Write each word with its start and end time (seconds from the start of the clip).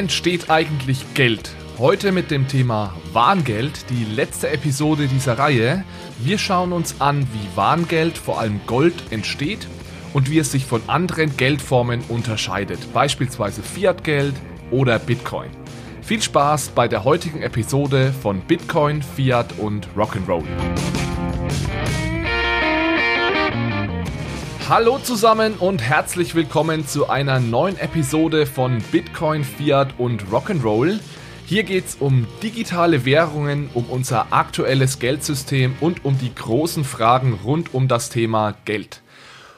entsteht 0.00 0.48
eigentlich 0.48 1.12
Geld? 1.12 1.50
Heute 1.76 2.10
mit 2.10 2.30
dem 2.30 2.48
Thema 2.48 2.96
Warngeld, 3.12 3.84
die 3.90 4.06
letzte 4.10 4.48
Episode 4.48 5.08
dieser 5.08 5.38
Reihe. 5.38 5.84
Wir 6.18 6.38
schauen 6.38 6.72
uns 6.72 7.02
an, 7.02 7.28
wie 7.34 7.54
Warngeld, 7.54 8.16
vor 8.16 8.40
allem 8.40 8.62
Gold, 8.66 8.94
entsteht 9.10 9.68
und 10.14 10.30
wie 10.30 10.38
es 10.38 10.52
sich 10.52 10.64
von 10.64 10.80
anderen 10.86 11.36
Geldformen 11.36 12.00
unterscheidet, 12.08 12.94
beispielsweise 12.94 13.62
Fiat-Geld 13.62 14.36
oder 14.70 14.98
Bitcoin. 14.98 15.50
Viel 16.00 16.22
Spaß 16.22 16.70
bei 16.70 16.88
der 16.88 17.04
heutigen 17.04 17.42
Episode 17.42 18.14
von 18.22 18.40
Bitcoin, 18.40 19.02
Fiat 19.02 19.58
und 19.58 19.86
Rock'n'Roll. 19.94 20.44
Hallo 24.70 25.00
zusammen 25.00 25.54
und 25.54 25.82
herzlich 25.82 26.36
willkommen 26.36 26.86
zu 26.86 27.10
einer 27.10 27.40
neuen 27.40 27.76
Episode 27.76 28.46
von 28.46 28.78
Bitcoin, 28.92 29.42
Fiat 29.42 29.98
und 29.98 30.26
Rock'n'Roll. 30.28 31.00
Hier 31.44 31.64
geht 31.64 31.86
es 31.86 31.96
um 31.96 32.28
digitale 32.40 33.04
Währungen, 33.04 33.68
um 33.74 33.86
unser 33.86 34.32
aktuelles 34.32 35.00
Geldsystem 35.00 35.74
und 35.80 36.04
um 36.04 36.16
die 36.20 36.32
großen 36.32 36.84
Fragen 36.84 37.32
rund 37.44 37.74
um 37.74 37.88
das 37.88 38.10
Thema 38.10 38.54
Geld. 38.64 39.02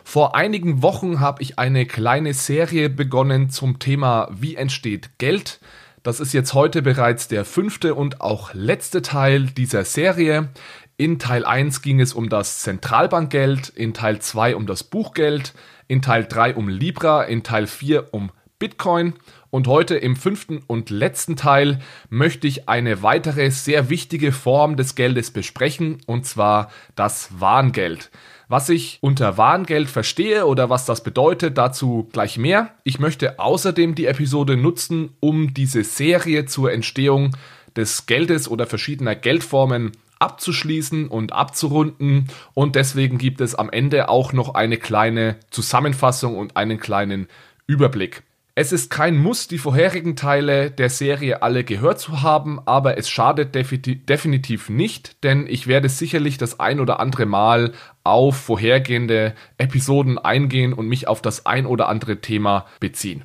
Vor 0.02 0.34
einigen 0.34 0.80
Wochen 0.80 1.20
habe 1.20 1.42
ich 1.42 1.58
eine 1.58 1.84
kleine 1.84 2.32
Serie 2.32 2.88
begonnen 2.88 3.50
zum 3.50 3.78
Thema 3.78 4.30
Wie 4.32 4.56
entsteht 4.56 5.18
Geld. 5.18 5.60
Das 6.02 6.18
ist 6.18 6.32
jetzt 6.32 6.52
heute 6.52 6.82
bereits 6.82 7.28
der 7.28 7.44
fünfte 7.44 7.94
und 7.94 8.22
auch 8.22 8.54
letzte 8.54 9.02
Teil 9.02 9.46
dieser 9.46 9.84
Serie. 9.84 10.48
In 10.96 11.18
Teil 11.18 11.44
1 11.44 11.82
ging 11.82 12.00
es 12.00 12.12
um 12.12 12.28
das 12.28 12.60
Zentralbankgeld, 12.60 13.70
in 13.70 13.94
Teil 13.94 14.20
2 14.20 14.54
um 14.56 14.66
das 14.66 14.84
Buchgeld, 14.84 15.54
in 15.88 16.02
Teil 16.02 16.26
3 16.26 16.54
um 16.54 16.68
Libra, 16.68 17.24
in 17.24 17.42
Teil 17.42 17.66
4 17.66 18.12
um 18.12 18.30
Bitcoin 18.58 19.14
und 19.50 19.66
heute 19.66 19.96
im 19.96 20.14
fünften 20.14 20.58
und 20.66 20.90
letzten 20.90 21.34
Teil 21.34 21.80
möchte 22.10 22.46
ich 22.46 22.68
eine 22.68 23.02
weitere 23.02 23.50
sehr 23.50 23.90
wichtige 23.90 24.30
Form 24.30 24.76
des 24.76 24.94
Geldes 24.94 25.32
besprechen 25.32 25.98
und 26.06 26.26
zwar 26.26 26.70
das 26.94 27.40
Warngeld. 27.40 28.10
Was 28.46 28.68
ich 28.68 28.98
unter 29.00 29.38
Warngeld 29.38 29.90
verstehe 29.90 30.46
oder 30.46 30.70
was 30.70 30.84
das 30.84 31.02
bedeutet, 31.02 31.58
dazu 31.58 32.08
gleich 32.12 32.38
mehr. 32.38 32.74
Ich 32.84 33.00
möchte 33.00 33.40
außerdem 33.40 33.94
die 33.94 34.06
Episode 34.06 34.56
nutzen, 34.56 35.16
um 35.20 35.54
diese 35.54 35.84
Serie 35.84 36.44
zur 36.46 36.70
Entstehung 36.70 37.34
des 37.74 38.06
Geldes 38.06 38.48
oder 38.48 38.66
verschiedener 38.66 39.16
Geldformen 39.16 39.92
abzuschließen 40.22 41.08
und 41.08 41.32
abzurunden. 41.32 42.28
Und 42.54 42.76
deswegen 42.76 43.18
gibt 43.18 43.40
es 43.40 43.54
am 43.54 43.68
Ende 43.68 44.08
auch 44.08 44.32
noch 44.32 44.54
eine 44.54 44.78
kleine 44.78 45.36
Zusammenfassung 45.50 46.38
und 46.38 46.56
einen 46.56 46.78
kleinen 46.78 47.26
Überblick. 47.66 48.22
Es 48.54 48.70
ist 48.70 48.90
kein 48.90 49.16
Muss, 49.16 49.48
die 49.48 49.56
vorherigen 49.56 50.14
Teile 50.14 50.70
der 50.70 50.90
Serie 50.90 51.42
alle 51.42 51.64
gehört 51.64 51.98
zu 51.98 52.20
haben, 52.20 52.60
aber 52.66 52.98
es 52.98 53.08
schadet 53.08 53.54
definitiv 53.54 54.68
nicht, 54.68 55.24
denn 55.24 55.46
ich 55.46 55.66
werde 55.66 55.88
sicherlich 55.88 56.36
das 56.36 56.60
ein 56.60 56.78
oder 56.78 57.00
andere 57.00 57.24
Mal 57.24 57.72
auf 58.04 58.36
vorhergehende 58.36 59.34
Episoden 59.56 60.18
eingehen 60.18 60.74
und 60.74 60.86
mich 60.86 61.08
auf 61.08 61.22
das 61.22 61.46
ein 61.46 61.64
oder 61.64 61.88
andere 61.88 62.20
Thema 62.20 62.66
beziehen. 62.78 63.24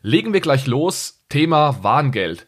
Legen 0.00 0.32
wir 0.32 0.40
gleich 0.40 0.66
los. 0.66 1.20
Thema 1.28 1.82
Warngeld. 1.82 2.46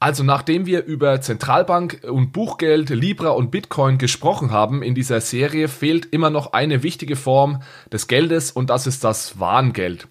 Also 0.00 0.22
nachdem 0.22 0.66
wir 0.66 0.84
über 0.84 1.20
Zentralbank 1.20 2.02
und 2.08 2.32
Buchgeld, 2.32 2.90
Libra 2.90 3.30
und 3.30 3.50
Bitcoin 3.50 3.98
gesprochen 3.98 4.50
haben 4.50 4.82
in 4.82 4.94
dieser 4.94 5.20
Serie, 5.20 5.68
fehlt 5.68 6.06
immer 6.06 6.30
noch 6.30 6.52
eine 6.52 6.82
wichtige 6.82 7.16
Form 7.16 7.62
des 7.92 8.06
Geldes 8.06 8.50
und 8.50 8.70
das 8.70 8.86
ist 8.86 9.04
das 9.04 9.38
Warngeld. 9.38 10.06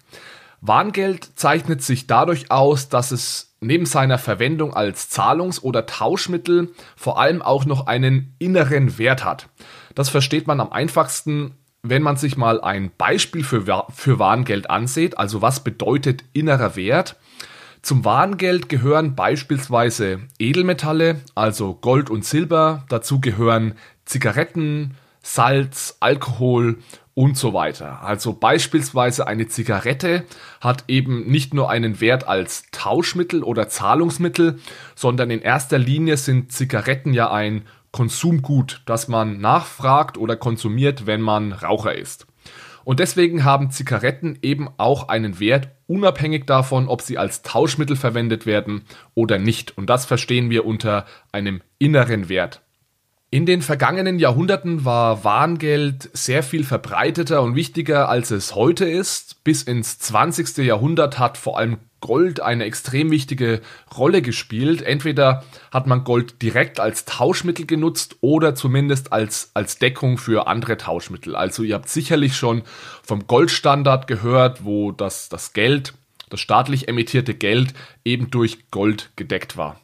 Warngeld 0.60 1.38
zeichnet 1.38 1.82
sich 1.82 2.06
dadurch 2.06 2.50
aus, 2.50 2.88
dass 2.88 3.12
es 3.12 3.54
neben 3.60 3.86
seiner 3.86 4.18
Verwendung 4.18 4.74
als 4.74 5.10
Zahlungs- 5.10 5.62
oder 5.62 5.86
Tauschmittel 5.86 6.70
vor 6.96 7.18
allem 7.20 7.42
auch 7.42 7.64
noch 7.64 7.86
einen 7.86 8.34
inneren 8.38 8.98
Wert 8.98 9.24
hat. 9.24 9.48
Das 9.94 10.08
versteht 10.08 10.46
man 10.46 10.60
am 10.60 10.72
einfachsten, 10.72 11.54
wenn 11.82 12.02
man 12.02 12.16
sich 12.16 12.36
mal 12.36 12.62
ein 12.62 12.90
Beispiel 12.96 13.44
für, 13.44 13.86
für 13.94 14.18
Warngeld 14.18 14.70
ansieht. 14.70 15.18
Also 15.18 15.42
was 15.42 15.62
bedeutet 15.62 16.24
innerer 16.32 16.76
Wert? 16.76 17.16
Zum 17.84 18.02
Warengeld 18.06 18.70
gehören 18.70 19.14
beispielsweise 19.14 20.20
Edelmetalle, 20.38 21.20
also 21.34 21.74
Gold 21.74 22.08
und 22.08 22.24
Silber. 22.24 22.86
Dazu 22.88 23.20
gehören 23.20 23.74
Zigaretten, 24.06 24.94
Salz, 25.20 25.98
Alkohol 26.00 26.78
und 27.12 27.36
so 27.36 27.52
weiter. 27.52 28.02
Also 28.02 28.32
beispielsweise 28.32 29.26
eine 29.26 29.48
Zigarette 29.48 30.24
hat 30.62 30.84
eben 30.88 31.30
nicht 31.30 31.52
nur 31.52 31.68
einen 31.68 32.00
Wert 32.00 32.26
als 32.26 32.64
Tauschmittel 32.72 33.42
oder 33.42 33.68
Zahlungsmittel, 33.68 34.60
sondern 34.94 35.30
in 35.30 35.42
erster 35.42 35.76
Linie 35.76 36.16
sind 36.16 36.52
Zigaretten 36.52 37.12
ja 37.12 37.30
ein 37.30 37.66
Konsumgut, 37.90 38.80
das 38.86 39.08
man 39.08 39.42
nachfragt 39.42 40.16
oder 40.16 40.36
konsumiert, 40.36 41.06
wenn 41.06 41.20
man 41.20 41.52
Raucher 41.52 41.94
ist. 41.94 42.26
Und 42.84 43.00
deswegen 43.00 43.44
haben 43.44 43.70
Zigaretten 43.70 44.38
eben 44.40 44.68
auch 44.78 45.08
einen 45.08 45.38
Wert, 45.38 45.68
unabhängig 45.86 46.46
davon, 46.46 46.88
ob 46.88 47.02
sie 47.02 47.18
als 47.18 47.42
Tauschmittel 47.42 47.96
verwendet 47.96 48.46
werden 48.46 48.82
oder 49.14 49.38
nicht. 49.38 49.76
Und 49.76 49.90
das 49.90 50.06
verstehen 50.06 50.50
wir 50.50 50.64
unter 50.64 51.06
einem 51.32 51.60
inneren 51.78 52.28
Wert. 52.28 52.62
In 53.30 53.46
den 53.46 53.62
vergangenen 53.62 54.20
Jahrhunderten 54.20 54.84
war 54.84 55.24
Warngeld 55.24 56.08
sehr 56.12 56.44
viel 56.44 56.62
verbreiteter 56.62 57.42
und 57.42 57.56
wichtiger, 57.56 58.08
als 58.08 58.30
es 58.30 58.54
heute 58.54 58.84
ist. 58.84 59.42
Bis 59.42 59.64
ins 59.64 59.98
20. 59.98 60.58
Jahrhundert 60.58 61.18
hat 61.18 61.36
vor 61.36 61.58
allem 61.58 61.78
Gold 62.04 62.40
eine 62.40 62.64
extrem 62.64 63.10
wichtige 63.10 63.62
Rolle 63.96 64.20
gespielt. 64.20 64.82
Entweder 64.82 65.42
hat 65.72 65.86
man 65.86 66.04
Gold 66.04 66.42
direkt 66.42 66.78
als 66.78 67.06
Tauschmittel 67.06 67.64
genutzt 67.64 68.16
oder 68.20 68.54
zumindest 68.54 69.10
als, 69.10 69.50
als 69.54 69.78
Deckung 69.78 70.18
für 70.18 70.46
andere 70.46 70.76
Tauschmittel. 70.76 71.34
Also 71.34 71.62
ihr 71.62 71.74
habt 71.74 71.88
sicherlich 71.88 72.36
schon 72.36 72.60
vom 73.02 73.26
Goldstandard 73.26 74.06
gehört, 74.06 74.66
wo 74.66 74.92
das, 74.92 75.30
das 75.30 75.54
Geld, 75.54 75.94
das 76.28 76.40
staatlich 76.40 76.88
emittierte 76.88 77.32
Geld 77.32 77.72
eben 78.04 78.30
durch 78.30 78.70
Gold 78.70 79.08
gedeckt 79.16 79.56
war. 79.56 79.80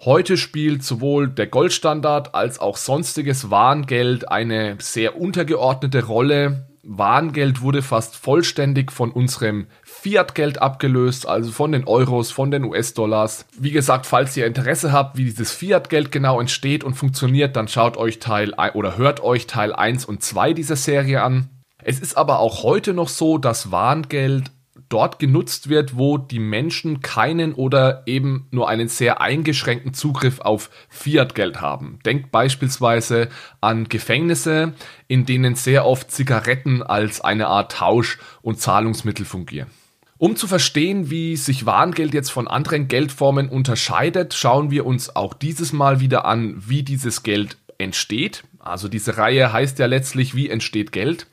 Heute 0.00 0.36
spielt 0.36 0.84
sowohl 0.84 1.26
der 1.28 1.46
Goldstandard 1.46 2.34
als 2.34 2.58
auch 2.58 2.76
sonstiges 2.76 3.48
Warngeld 3.48 4.30
eine 4.30 4.76
sehr 4.78 5.18
untergeordnete 5.18 6.04
Rolle. 6.04 6.69
Warngeld 6.82 7.60
wurde 7.60 7.82
fast 7.82 8.16
vollständig 8.16 8.90
von 8.90 9.10
unserem 9.10 9.66
Fiat-Geld 9.82 10.62
abgelöst, 10.62 11.28
also 11.28 11.50
von 11.52 11.72
den 11.72 11.84
Euros, 11.84 12.30
von 12.30 12.50
den 12.50 12.64
US-Dollars. 12.64 13.44
Wie 13.58 13.70
gesagt, 13.70 14.06
falls 14.06 14.36
ihr 14.36 14.46
Interesse 14.46 14.92
habt, 14.92 15.16
wie 15.16 15.24
dieses 15.24 15.52
Fiat-Geld 15.52 16.10
genau 16.10 16.40
entsteht 16.40 16.82
und 16.82 16.94
funktioniert, 16.94 17.56
dann 17.56 17.68
schaut 17.68 17.96
euch 17.96 18.18
Teil 18.18 18.54
oder 18.74 18.96
hört 18.96 19.22
euch 19.22 19.46
Teil 19.46 19.74
1 19.74 20.06
und 20.06 20.22
2 20.22 20.54
dieser 20.54 20.76
Serie 20.76 21.22
an. 21.22 21.50
Es 21.82 22.00
ist 22.00 22.16
aber 22.16 22.38
auch 22.38 22.62
heute 22.62 22.94
noch 22.94 23.08
so, 23.08 23.38
dass 23.38 23.70
Warngeld 23.70 24.50
dort 24.90 25.18
genutzt 25.18 25.70
wird, 25.70 25.96
wo 25.96 26.18
die 26.18 26.38
Menschen 26.38 27.00
keinen 27.00 27.54
oder 27.54 28.02
eben 28.04 28.46
nur 28.50 28.68
einen 28.68 28.88
sehr 28.88 29.22
eingeschränkten 29.22 29.94
Zugriff 29.94 30.40
auf 30.40 30.68
Fiat-Geld 30.90 31.62
haben. 31.62 32.00
Denkt 32.04 32.30
beispielsweise 32.30 33.28
an 33.62 33.88
Gefängnisse, 33.88 34.74
in 35.08 35.24
denen 35.24 35.54
sehr 35.54 35.86
oft 35.86 36.10
Zigaretten 36.10 36.82
als 36.82 37.22
eine 37.22 37.46
Art 37.46 37.72
Tausch- 37.72 38.18
und 38.42 38.60
Zahlungsmittel 38.60 39.24
fungieren. 39.24 39.70
Um 40.18 40.36
zu 40.36 40.46
verstehen, 40.46 41.08
wie 41.08 41.36
sich 41.36 41.64
Warngeld 41.64 42.12
jetzt 42.12 42.30
von 42.30 42.46
anderen 42.46 42.88
Geldformen 42.88 43.48
unterscheidet, 43.48 44.34
schauen 44.34 44.70
wir 44.70 44.84
uns 44.84 45.16
auch 45.16 45.32
dieses 45.32 45.72
Mal 45.72 46.00
wieder 46.00 46.26
an, 46.26 46.62
wie 46.66 46.82
dieses 46.82 47.22
Geld 47.22 47.56
entsteht. 47.78 48.44
Also 48.58 48.88
diese 48.88 49.16
Reihe 49.16 49.50
heißt 49.52 49.78
ja 49.78 49.86
letztlich, 49.86 50.34
wie 50.34 50.50
entsteht 50.50 50.92
Geld. 50.92 51.26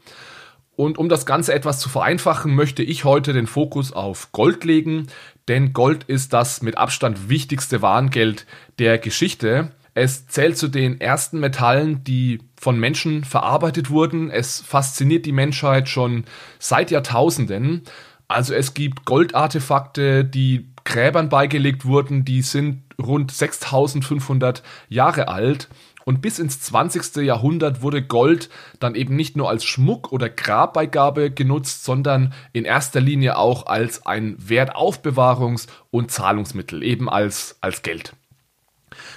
Und 0.77 0.99
um 0.99 1.09
das 1.09 1.25
Ganze 1.25 1.55
etwas 1.55 1.79
zu 1.79 1.89
vereinfachen, 1.89 2.53
möchte 2.53 2.83
ich 2.83 3.03
heute 3.03 3.33
den 3.33 3.47
Fokus 3.47 3.91
auf 3.91 4.31
Gold 4.31 4.63
legen, 4.63 5.07
denn 5.47 5.73
Gold 5.73 6.03
ist 6.03 6.33
das 6.33 6.61
mit 6.61 6.77
Abstand 6.77 7.29
wichtigste 7.29 7.81
Warengeld 7.81 8.45
der 8.77 8.99
Geschichte. 8.99 9.71
Es 9.95 10.27
zählt 10.27 10.55
zu 10.55 10.67
den 10.67 11.01
ersten 11.01 11.39
Metallen, 11.39 12.03
die 12.03 12.41
von 12.55 12.79
Menschen 12.79 13.23
verarbeitet 13.23 13.89
wurden. 13.89 14.29
Es 14.29 14.61
fasziniert 14.61 15.25
die 15.25 15.31
Menschheit 15.31 15.89
schon 15.89 16.25
seit 16.59 16.91
Jahrtausenden. 16.91 17.81
Also 18.27 18.53
es 18.53 18.75
gibt 18.75 19.03
Goldartefakte, 19.03 20.25
die 20.25 20.67
Gräbern 20.83 21.29
beigelegt 21.29 21.85
wurden, 21.85 22.23
die 22.23 22.43
sind 22.43 22.83
rund 23.01 23.31
6500 23.31 24.61
Jahre 24.89 25.27
alt. 25.27 25.69
Und 26.07 26.21
bis 26.21 26.39
ins 26.39 26.61
20. 26.61 27.17
Jahrhundert 27.17 27.81
wurde 27.81 28.01
Gold 28.01 28.47
dann 28.79 28.95
eben 28.95 29.17
nicht 29.17 29.35
nur 29.35 29.49
als 29.49 29.65
Schmuck 29.65 30.13
oder 30.13 30.29
Grabbeigabe 30.29 31.31
genutzt, 31.31 31.83
sondern 31.83 32.33
in 32.53 32.63
erster 32.63 33.01
Linie 33.01 33.37
auch 33.37 33.65
als 33.65 34.05
ein 34.05 34.37
Wertaufbewahrungs- 34.37 35.67
und 35.91 36.09
Zahlungsmittel, 36.09 36.81
eben 36.81 37.09
als, 37.09 37.57
als 37.59 37.81
Geld. 37.81 38.13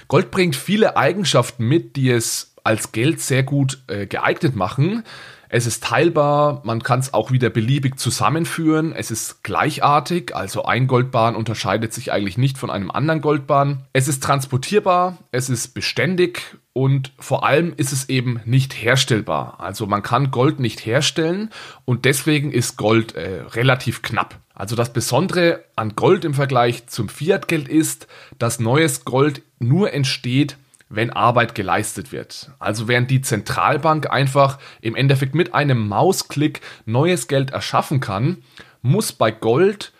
Gold 0.09 0.31
bringt 0.31 0.57
viele 0.57 0.97
Eigenschaften 0.97 1.65
mit, 1.65 1.95
die 1.95 2.09
es 2.09 2.55
als 2.65 2.91
Geld 2.91 3.21
sehr 3.21 3.43
gut 3.43 3.81
äh, 3.87 4.05
geeignet 4.05 4.57
machen. 4.57 5.05
Es 5.53 5.65
ist 5.65 5.83
teilbar, 5.83 6.61
man 6.63 6.81
kann 6.81 7.01
es 7.01 7.13
auch 7.13 7.29
wieder 7.29 7.49
beliebig 7.49 7.99
zusammenführen. 7.99 8.93
Es 8.93 9.11
ist 9.11 9.43
gleichartig, 9.43 10.33
also 10.33 10.63
ein 10.63 10.87
Goldbahn 10.87 11.35
unterscheidet 11.35 11.93
sich 11.93 12.13
eigentlich 12.13 12.37
nicht 12.37 12.57
von 12.57 12.69
einem 12.69 12.89
anderen 12.89 13.19
Goldbahn. 13.19 13.83
Es 13.91 14.07
ist 14.07 14.23
transportierbar, 14.23 15.17
es 15.33 15.49
ist 15.49 15.73
beständig 15.73 16.55
und 16.71 17.11
vor 17.19 17.45
allem 17.45 17.73
ist 17.75 17.91
es 17.91 18.07
eben 18.07 18.39
nicht 18.45 18.81
herstellbar. 18.81 19.59
Also 19.59 19.87
man 19.87 20.03
kann 20.03 20.31
Gold 20.31 20.61
nicht 20.61 20.85
herstellen 20.85 21.49
und 21.83 22.05
deswegen 22.05 22.53
ist 22.53 22.77
Gold 22.77 23.15
äh, 23.15 23.41
relativ 23.41 24.03
knapp. 24.03 24.39
Also 24.53 24.77
das 24.77 24.93
Besondere 24.93 25.65
an 25.75 25.97
Gold 25.97 26.23
im 26.23 26.33
Vergleich 26.33 26.87
zum 26.87 27.09
Fiat-Geld 27.09 27.67
ist, 27.67 28.07
dass 28.39 28.61
neues 28.61 29.03
Gold 29.03 29.41
nur 29.59 29.91
entsteht, 29.91 30.55
wenn 30.91 31.09
Arbeit 31.09 31.55
geleistet 31.55 32.11
wird. 32.11 32.51
Also 32.59 32.87
während 32.87 33.09
die 33.09 33.21
Zentralbank 33.21 34.09
einfach 34.09 34.59
im 34.81 34.95
Endeffekt 34.95 35.35
mit 35.35 35.53
einem 35.53 35.87
Mausklick 35.87 36.61
neues 36.85 37.27
Geld 37.27 37.51
erschaffen 37.51 37.99
kann, 37.99 38.37
muss 38.81 39.13
bei 39.13 39.31
Gold 39.31 39.93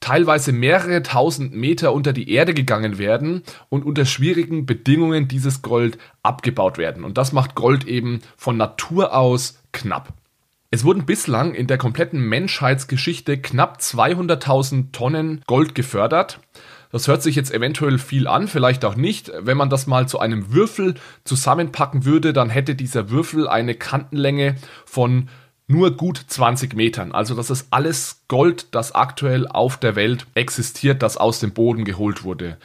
teilweise 0.00 0.52
mehrere 0.52 1.02
tausend 1.02 1.54
Meter 1.54 1.92
unter 1.92 2.12
die 2.12 2.30
Erde 2.30 2.54
gegangen 2.54 2.98
werden 2.98 3.42
und 3.68 3.84
unter 3.84 4.06
schwierigen 4.06 4.64
Bedingungen 4.66 5.28
dieses 5.28 5.62
Gold 5.62 5.98
abgebaut 6.22 6.78
werden. 6.78 7.04
Und 7.04 7.18
das 7.18 7.32
macht 7.32 7.54
Gold 7.54 7.84
eben 7.84 8.20
von 8.36 8.56
Natur 8.56 9.14
aus 9.14 9.62
knapp. 9.72 10.14
Es 10.72 10.84
wurden 10.84 11.04
bislang 11.04 11.54
in 11.54 11.66
der 11.66 11.78
kompletten 11.78 12.20
Menschheitsgeschichte 12.20 13.38
knapp 13.38 13.78
200.000 13.80 14.92
Tonnen 14.92 15.42
Gold 15.46 15.74
gefördert. 15.74 16.40
Das 16.92 17.06
hört 17.06 17.22
sich 17.22 17.36
jetzt 17.36 17.52
eventuell 17.52 17.98
viel 17.98 18.26
an, 18.26 18.48
vielleicht 18.48 18.84
auch 18.84 18.96
nicht. 18.96 19.30
Wenn 19.38 19.56
man 19.56 19.70
das 19.70 19.86
mal 19.86 20.08
zu 20.08 20.18
einem 20.18 20.52
Würfel 20.52 20.94
zusammenpacken 21.24 22.04
würde, 22.04 22.32
dann 22.32 22.50
hätte 22.50 22.74
dieser 22.74 23.10
Würfel 23.10 23.48
eine 23.48 23.74
Kantenlänge 23.74 24.56
von 24.84 25.28
nur 25.68 25.96
gut 25.96 26.20
20 26.26 26.74
Metern. 26.74 27.12
Also 27.12 27.34
das 27.34 27.48
ist 27.48 27.68
alles 27.70 28.22
Gold, 28.26 28.74
das 28.74 28.92
aktuell 28.92 29.46
auf 29.46 29.76
der 29.76 29.94
Welt 29.94 30.26
existiert, 30.34 31.02
das 31.02 31.16
aus 31.16 31.38
dem 31.38 31.52
Boden 31.52 31.84
geholt 31.84 32.24
wurde. 32.24 32.58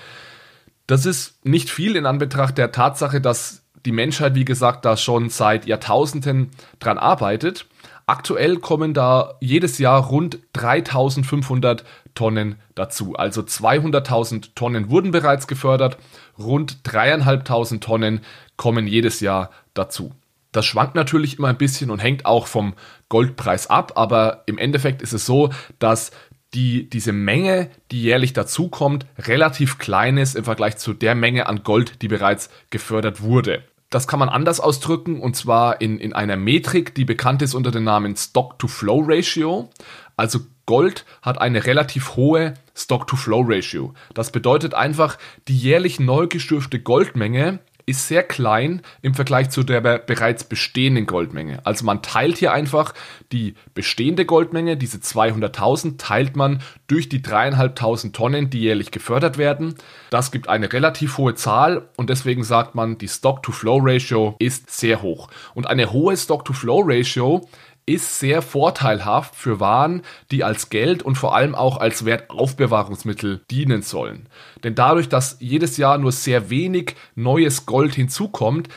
Das 0.88 1.06
ist 1.06 1.46
nicht 1.46 1.70
viel 1.70 1.96
in 1.96 2.08
Anbetracht 2.08 2.58
der 2.58 2.72
Tatsache, 2.72 3.22
dass 3.22 3.62
die 3.86 3.92
Menschheit, 3.92 4.34
wie 4.34 4.46
gesagt, 4.46 4.86
da 4.86 4.98
schon 4.98 5.30
seit 5.30 5.68
Jahrtausenden 5.68 6.50
dran 6.80 6.98
arbeitet. 6.98 7.68
Aktuell 8.08 8.58
kommen 8.58 8.94
da 8.94 9.34
jedes 9.40 9.80
Jahr 9.80 10.06
rund 10.06 10.40
3500 10.54 11.84
Tonnen 12.14 12.56
dazu. 12.76 13.16
Also 13.16 13.42
200.000 13.42 14.50
Tonnen 14.54 14.90
wurden 14.90 15.12
bereits 15.12 15.48
gefördert, 15.48 15.98
rund 16.38 16.78
3.500 16.86 17.80
Tonnen 17.80 18.22
kommen 18.58 18.86
jedes 18.86 19.22
Jahr 19.22 19.50
dazu. 19.74 20.14
Das 20.52 20.66
schwankt 20.66 20.96
natürlich 20.96 21.40
immer 21.40 21.50
ein 21.50 21.58
bisschen 21.58 21.90
und 21.90 22.00
hängt 22.00 22.26
auch 22.26 22.48
vom 22.48 22.76
Goldpreis 23.10 23.70
ab, 23.70 23.94
aber 23.96 24.44
im 24.46 24.58
Endeffekt 24.58 25.02
ist 25.02 25.14
es 25.14 25.26
so, 25.26 25.50
dass 25.80 26.12
die, 26.54 26.90
diese 26.90 27.12
Menge, 27.12 27.70
die 27.92 28.02
jährlich 28.02 28.34
dazukommt, 28.34 29.06
relativ 29.18 29.78
klein 29.78 30.18
ist 30.18 30.36
im 30.36 30.46
Vergleich 30.46 30.78
zu 30.78 30.94
der 30.94 31.16
Menge 31.16 31.48
an 31.48 31.64
Gold, 31.64 32.02
die 32.02 32.08
bereits 32.08 32.50
gefördert 32.70 33.22
wurde. 33.22 33.64
Das 33.96 34.08
kann 34.08 34.20
man 34.20 34.28
anders 34.28 34.60
ausdrücken 34.60 35.22
und 35.22 35.38
zwar 35.38 35.80
in, 35.80 36.00
in 36.00 36.12
einer 36.12 36.36
Metrik, 36.36 36.94
die 36.96 37.06
bekannt 37.06 37.42
ist 37.42 37.54
unter 37.54 37.72
dem 37.72 37.86
Namen 37.86 38.18
Stock-to-Flow-Ratio. 38.18 39.70
Also 40.18 40.40
Gold 40.66 41.06
hat 41.22 41.40
eine 41.40 41.66
relativ 41.66 42.18
hohe 42.18 42.56
Stock-to-Flow-Ratio. 42.76 43.94
Das 44.14 44.32
bedeutet 44.32 44.74
einfach, 44.74 45.18
die 45.48 45.58
jährlich 45.58 46.02
neu 46.02 46.28
geschürfte 46.28 46.82
Goldmenge 46.82 47.60
ist 47.86 48.08
sehr 48.08 48.24
klein 48.24 48.82
im 49.02 49.14
Vergleich 49.14 49.50
zu 49.50 49.64
der 49.64 49.82
bereits 49.82 50.44
bestehenden 50.44 51.06
Goldmenge. 51.06 51.60
Also 51.66 51.86
man 51.86 52.02
teilt 52.02 52.38
hier 52.38 52.52
einfach 52.52 52.94
die 53.32 53.56
bestehende 53.74 54.26
Goldmenge, 54.26 54.78
diese 54.78 54.98
200.000, 54.98 55.98
teilt 55.98 56.36
man 56.36 56.62
durch 56.88 57.10
die 57.10 57.22
dreieinhalbtausend 57.22 58.16
Tonnen, 58.16 58.50
die 58.50 58.60
jährlich 58.60 58.92
gefördert 58.92 59.38
werden. 59.38 59.76
Das 60.10 60.32
gibt 60.32 60.50
eine 60.50 60.72
relativ 60.74 61.18
hohe 61.18 61.36
Zahl 61.36 61.88
und 61.96 62.10
deswegen 62.10 62.44
sagt 62.44 62.76
man, 62.76 62.98
die 62.98 63.08
Stock-to-Flow-Ratio 63.08 64.36
ist 64.40 64.72
sehr 64.72 65.02
hoch. 65.02 65.30
Und 65.54 65.68
eine 65.68 65.92
hohe 65.92 66.18
Stock-to-Flow-Ratio 66.18 67.48
ist 67.86 68.20
sehr 68.20 68.42
vorteilhaft 68.42 69.36
für 69.36 69.60
Waren, 69.60 70.02
die 70.32 70.44
als 70.44 70.70
Geld 70.70 71.04
und 71.04 71.16
vor 71.16 71.36
allem 71.36 71.54
auch 71.54 71.78
als 71.78 72.06
Wertaufbewahrungsmittel 72.06 73.42
dienen 73.52 73.84
sollen. 73.84 74.28
Denn 74.64 74.76
dadurch, 74.76 75.08
dass 75.08 75.38
jedes 75.40 75.78
Jahr 75.78 75.98
nur 75.98 76.12
sehr 76.12 76.50
wenig 76.50 76.96
neues 77.16 77.66
Gold 77.66 77.94
hinzukommt, 77.94 78.70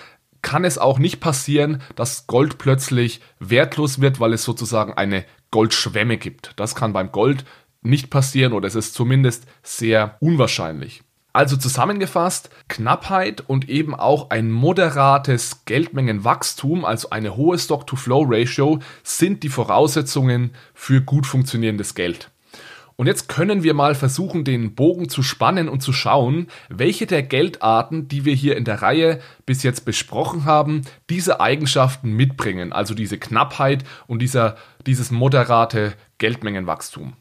kann 0.43 0.65
es 0.65 0.79
auch 0.79 0.99
nicht 0.99 1.21
passieren, 1.21 1.83
dass 1.97 2.27
Gold 2.27 2.59
plötzlich 2.59 3.21
wertlos 3.41 4.01
wird, 4.01 4.21
weil 4.21 4.33
es 4.33 4.45
sozusagen 4.45 4.93
eine 4.93 5.25
Goldschwemme 5.51 6.19
gibt. 6.19 6.53
Das 6.57 6.75
kann 6.75 6.93
beim 6.93 7.11
Gold 7.11 7.45
nicht 7.83 8.11
passieren 8.11 8.53
oder 8.53 8.69
es 8.69 8.75
ist 8.75 8.95
zumindest 8.95 9.47
sehr 9.63 10.17
unwahrscheinlich. 10.21 11.03
Also 11.38 11.56
zusammengefasst, 11.56 12.50
Knappheit 12.67 13.44
und 13.46 13.69
eben 13.69 13.94
auch 13.94 14.31
ein 14.31 14.50
moderates 14.50 15.64
Geldmengenwachstum, 15.67 16.85
also 16.85 17.11
eine 17.11 17.37
hohe 17.37 17.56
Stock-to-Flow-Ratio, 17.56 18.81
sind 19.05 19.44
die 19.44 19.49
Voraussetzungen 19.49 20.50
für 20.75 21.00
gut 21.00 21.26
funktionierendes 21.26 21.94
Geld. 21.94 22.32
Und 22.96 23.06
jetzt 23.06 23.29
können 23.29 23.62
wir 23.62 23.73
mal 23.73 23.94
versuchen, 23.94 24.43
den 24.43 24.75
Bogen 24.75 25.08
zu 25.08 25.23
spannen 25.23 25.69
und 25.69 25.81
zu 25.81 25.93
schauen, 25.93 26.49
welche 26.70 27.06
der 27.06 27.23
Geldarten, 27.23 28.08
die 28.08 28.25
wir 28.25 28.35
hier 28.35 28.56
in 28.56 28.64
der 28.64 28.82
Reihe 28.82 29.20
bis 29.46 29.62
jetzt 29.62 29.85
besprochen 29.85 30.44
haben, 30.44 30.82
diese 31.08 31.40
Eigenschaften 31.40 32.14
mitbringen, 32.14 32.73
also 32.73 32.94
diese 32.94 33.17
Knappheit 33.17 33.85
und 34.08 34.23
dieser, 34.23 34.56
dieses 34.85 35.12
moderate 35.12 35.94
Geldmengenwachstum 36.19 37.12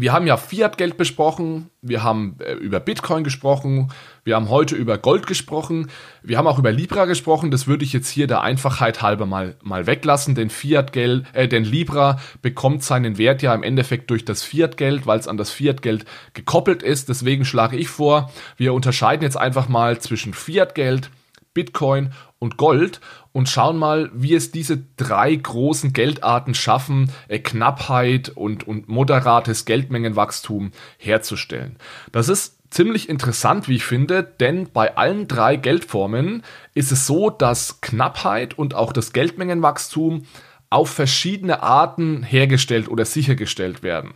wir 0.00 0.12
haben 0.12 0.26
ja 0.26 0.36
Fiat-Geld 0.36 0.96
besprochen, 0.96 1.70
wir 1.82 2.02
haben 2.02 2.36
äh, 2.40 2.52
über 2.54 2.80
Bitcoin 2.80 3.24
gesprochen, 3.24 3.88
wir 4.24 4.36
haben 4.36 4.48
heute 4.48 4.76
über 4.76 4.98
Gold 4.98 5.26
gesprochen, 5.26 5.90
wir 6.22 6.38
haben 6.38 6.46
auch 6.46 6.58
über 6.58 6.72
Libra 6.72 7.06
gesprochen. 7.06 7.50
Das 7.50 7.66
würde 7.66 7.84
ich 7.84 7.92
jetzt 7.92 8.08
hier 8.08 8.26
der 8.26 8.42
Einfachheit 8.42 9.02
halber 9.02 9.26
mal, 9.26 9.56
mal 9.62 9.86
weglassen, 9.86 10.34
denn 10.34 10.50
Fiat-Geld, 10.50 11.26
äh, 11.32 11.48
denn 11.48 11.64
Libra 11.64 12.18
bekommt 12.42 12.82
seinen 12.82 13.18
Wert 13.18 13.42
ja 13.42 13.54
im 13.54 13.62
Endeffekt 13.62 14.10
durch 14.10 14.24
das 14.24 14.42
Fiat-Geld, 14.42 15.06
weil 15.06 15.18
es 15.18 15.28
an 15.28 15.36
das 15.36 15.50
Fiat-Geld 15.50 16.04
gekoppelt 16.34 16.82
ist. 16.82 17.08
Deswegen 17.08 17.44
schlage 17.44 17.76
ich 17.76 17.88
vor, 17.88 18.30
wir 18.56 18.74
unterscheiden 18.74 19.22
jetzt 19.22 19.36
einfach 19.36 19.68
mal 19.68 19.98
zwischen 19.98 20.34
Fiat-Geld, 20.34 21.10
Bitcoin 21.54 22.12
und 22.38 22.56
Gold 22.56 23.00
und 23.32 23.48
schauen 23.48 23.76
mal, 23.76 24.10
wie 24.14 24.34
es 24.34 24.50
diese 24.50 24.82
drei 24.96 25.34
großen 25.34 25.92
Geldarten 25.92 26.54
schaffen, 26.54 27.10
äh, 27.28 27.38
Knappheit 27.38 28.30
und, 28.30 28.66
und 28.66 28.88
moderates 28.88 29.64
Geldmengenwachstum 29.64 30.72
herzustellen. 30.98 31.76
Das 32.12 32.28
ist 32.28 32.58
ziemlich 32.70 33.08
interessant, 33.08 33.68
wie 33.68 33.76
ich 33.76 33.84
finde, 33.84 34.22
denn 34.22 34.70
bei 34.72 34.96
allen 34.96 35.28
drei 35.28 35.56
Geldformen 35.56 36.42
ist 36.74 36.92
es 36.92 37.06
so, 37.06 37.30
dass 37.30 37.80
Knappheit 37.80 38.56
und 38.56 38.74
auch 38.74 38.92
das 38.92 39.12
Geldmengenwachstum 39.12 40.26
auf 40.70 40.88
verschiedene 40.90 41.62
Arten 41.62 42.22
hergestellt 42.22 42.88
oder 42.88 43.04
sichergestellt 43.04 43.82
werden. 43.82 44.14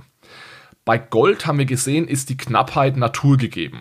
Bei 0.85 0.99
Gold 0.99 1.47
haben 1.47 1.59
wir 1.59 1.67
gesehen, 1.67 2.07
ist 2.07 2.29
die 2.29 2.37
Knappheit 2.37 2.97
naturgegeben. 2.97 3.81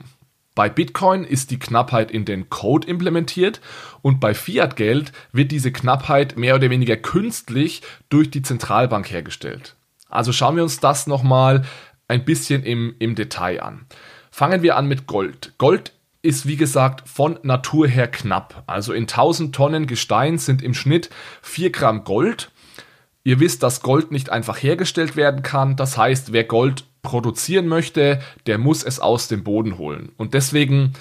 Bei 0.56 0.70
Bitcoin 0.70 1.24
ist 1.24 1.50
die 1.50 1.60
Knappheit 1.60 2.12
in 2.12 2.26
den 2.26 2.50
Code 2.50 2.88
implementiert 2.88 3.60
und 4.02 4.20
bei 4.20 4.34
Fiat-Geld 4.34 5.12
wird 5.32 5.52
diese 5.52 5.72
Knappheit 5.72 6.38
mehr 6.38 6.56
oder 6.56 6.70
weniger 6.70 6.96
künstlich 6.96 7.82
durch 8.10 8.30
die 8.30 8.44
Zentralbank 8.44 9.12
hergestellt. 9.12 9.76
Also 10.10 10.32
schauen 10.32 10.56
wir 10.56 10.64
uns 10.64 10.80
das 10.80 11.08
nochmal 11.08 11.64
ein 12.08 12.24
bisschen 12.24 12.64
im, 12.64 12.96
im 13.00 13.16
Detail 13.16 13.64
an. 13.64 13.86
Fangen 14.30 14.62
wir 14.62 14.78
an 14.78 14.88
mit 14.88 15.08
Gold. 15.08 15.54
Gold 15.58 15.92
ist 16.22 16.48
wie 16.48 16.56
gesagt 16.56 17.08
von 17.10 17.40
Natur 17.44 17.88
her 17.88 18.08
knapp. 18.08 18.64
Also 18.68 18.94
in 18.94 19.04
1000 19.04 19.54
Tonnen 19.54 19.88
Gestein 19.88 20.38
sind 20.38 20.62
im 20.62 20.74
Schnitt 20.74 21.10
4 21.42 21.72
Gramm 21.72 22.04
Gold. 22.04 22.52
Ihr 23.24 23.40
wisst, 23.40 23.64
dass 23.64 23.82
Gold 23.82 24.12
nicht 24.12 24.30
einfach 24.30 24.58
hergestellt 24.62 25.16
werden 25.16 25.44
kann. 25.44 25.76
Das 25.76 25.98
heißt, 25.98 26.32
wer 26.32 26.44
Gold 26.44 26.86
produzieren 27.04 27.68
möchte, 27.68 28.20
der 28.48 28.58
muss 28.58 28.84
es 28.84 29.00
aus 29.00 29.28
dem 29.28 29.44
Boden 29.44 29.78
holen. 29.78 30.12
Und 30.18 30.34
deswegen 30.34 30.94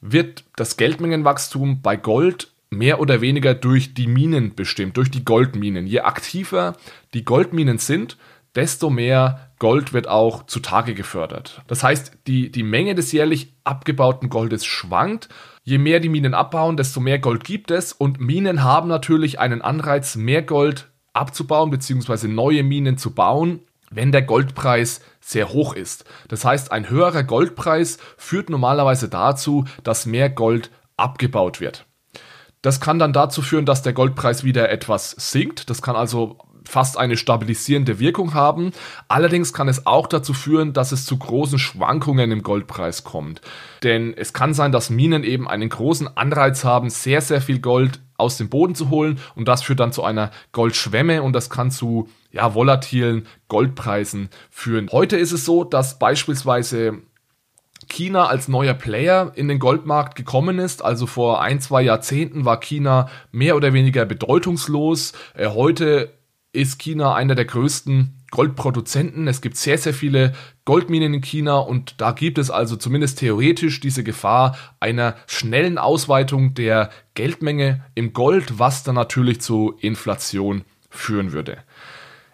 wird 0.00 0.44
das 0.54 0.76
Geldmengenwachstum 0.76 1.82
bei 1.82 1.96
Gold 1.96 2.52
mehr 2.70 3.00
oder 3.00 3.20
weniger 3.20 3.54
durch 3.54 3.94
die 3.94 4.06
Minen 4.06 4.54
bestimmt, 4.54 4.96
durch 4.96 5.10
die 5.10 5.24
Goldminen. 5.24 5.86
Je 5.86 6.00
aktiver 6.00 6.76
die 7.14 7.24
Goldminen 7.24 7.78
sind, 7.78 8.16
desto 8.54 8.90
mehr 8.90 9.50
Gold 9.58 9.92
wird 9.92 10.08
auch 10.08 10.46
zutage 10.46 10.94
gefördert. 10.94 11.62
Das 11.66 11.82
heißt, 11.82 12.18
die, 12.26 12.50
die 12.50 12.62
Menge 12.62 12.94
des 12.94 13.12
jährlich 13.12 13.52
abgebauten 13.64 14.28
Goldes 14.28 14.64
schwankt. 14.64 15.28
Je 15.62 15.78
mehr 15.78 16.00
die 16.00 16.08
Minen 16.08 16.34
abbauen, 16.34 16.76
desto 16.76 17.00
mehr 17.00 17.18
Gold 17.18 17.44
gibt 17.44 17.70
es. 17.70 17.92
Und 17.92 18.20
Minen 18.20 18.62
haben 18.62 18.88
natürlich 18.88 19.38
einen 19.38 19.62
Anreiz, 19.62 20.16
mehr 20.16 20.42
Gold 20.42 20.88
abzubauen, 21.12 21.70
beziehungsweise 21.70 22.28
neue 22.28 22.62
Minen 22.62 22.98
zu 22.98 23.12
bauen, 23.12 23.60
wenn 23.90 24.12
der 24.12 24.22
Goldpreis 24.22 25.00
sehr 25.26 25.50
hoch 25.50 25.74
ist. 25.74 26.04
Das 26.28 26.44
heißt, 26.44 26.72
ein 26.72 26.88
höherer 26.88 27.24
Goldpreis 27.24 27.98
führt 28.16 28.48
normalerweise 28.48 29.08
dazu, 29.08 29.64
dass 29.82 30.06
mehr 30.06 30.30
Gold 30.30 30.70
abgebaut 30.96 31.60
wird. 31.60 31.86
Das 32.62 32.80
kann 32.80 32.98
dann 32.98 33.12
dazu 33.12 33.42
führen, 33.42 33.66
dass 33.66 33.82
der 33.82 33.92
Goldpreis 33.92 34.44
wieder 34.44 34.70
etwas 34.70 35.10
sinkt. 35.10 35.68
Das 35.70 35.82
kann 35.82 35.96
also 35.96 36.38
fast 36.66 36.98
eine 36.98 37.16
stabilisierende 37.16 37.98
Wirkung 37.98 38.34
haben. 38.34 38.72
Allerdings 39.08 39.52
kann 39.52 39.68
es 39.68 39.86
auch 39.86 40.06
dazu 40.06 40.34
führen, 40.34 40.72
dass 40.72 40.92
es 40.92 41.06
zu 41.06 41.16
großen 41.16 41.58
Schwankungen 41.58 42.30
im 42.32 42.42
Goldpreis 42.42 43.04
kommt. 43.04 43.40
Denn 43.82 44.14
es 44.14 44.32
kann 44.32 44.54
sein, 44.54 44.72
dass 44.72 44.90
Minen 44.90 45.24
eben 45.24 45.48
einen 45.48 45.68
großen 45.68 46.16
Anreiz 46.16 46.64
haben, 46.64 46.90
sehr, 46.90 47.20
sehr 47.20 47.40
viel 47.40 47.60
Gold 47.60 48.00
aus 48.18 48.38
dem 48.38 48.48
Boden 48.48 48.74
zu 48.74 48.90
holen 48.90 49.20
und 49.34 49.46
das 49.46 49.62
führt 49.62 49.80
dann 49.80 49.92
zu 49.92 50.02
einer 50.02 50.30
Goldschwemme 50.52 51.22
und 51.22 51.34
das 51.34 51.50
kann 51.50 51.70
zu 51.70 52.08
ja, 52.32 52.54
volatilen 52.54 53.26
Goldpreisen 53.48 54.30
führen. 54.50 54.88
Heute 54.90 55.16
ist 55.16 55.32
es 55.32 55.44
so, 55.44 55.64
dass 55.64 55.98
beispielsweise 55.98 57.02
China 57.88 58.26
als 58.26 58.48
neuer 58.48 58.74
Player 58.74 59.32
in 59.34 59.48
den 59.48 59.58
Goldmarkt 59.58 60.16
gekommen 60.16 60.58
ist. 60.58 60.84
Also 60.84 61.06
vor 61.06 61.40
ein, 61.40 61.60
zwei 61.60 61.82
Jahrzehnten 61.82 62.44
war 62.44 62.58
China 62.58 63.08
mehr 63.30 63.56
oder 63.56 63.72
weniger 63.72 64.04
bedeutungslos. 64.04 65.12
Äh, 65.34 65.48
heute 65.48 66.12
ist 66.56 66.78
China 66.78 67.14
einer 67.14 67.34
der 67.34 67.44
größten 67.44 68.14
Goldproduzenten. 68.30 69.28
Es 69.28 69.40
gibt 69.40 69.56
sehr, 69.56 69.78
sehr 69.78 69.94
viele 69.94 70.32
Goldminen 70.64 71.14
in 71.14 71.20
China 71.20 71.58
und 71.58 72.00
da 72.00 72.12
gibt 72.12 72.38
es 72.38 72.50
also 72.50 72.76
zumindest 72.76 73.18
theoretisch 73.20 73.80
diese 73.80 74.02
Gefahr 74.02 74.56
einer 74.80 75.14
schnellen 75.26 75.78
Ausweitung 75.78 76.54
der 76.54 76.90
Geldmenge 77.14 77.84
im 77.94 78.12
Gold, 78.12 78.58
was 78.58 78.82
dann 78.82 78.96
natürlich 78.96 79.40
zu 79.40 79.76
Inflation 79.80 80.64
führen 80.90 81.32
würde. 81.32 81.58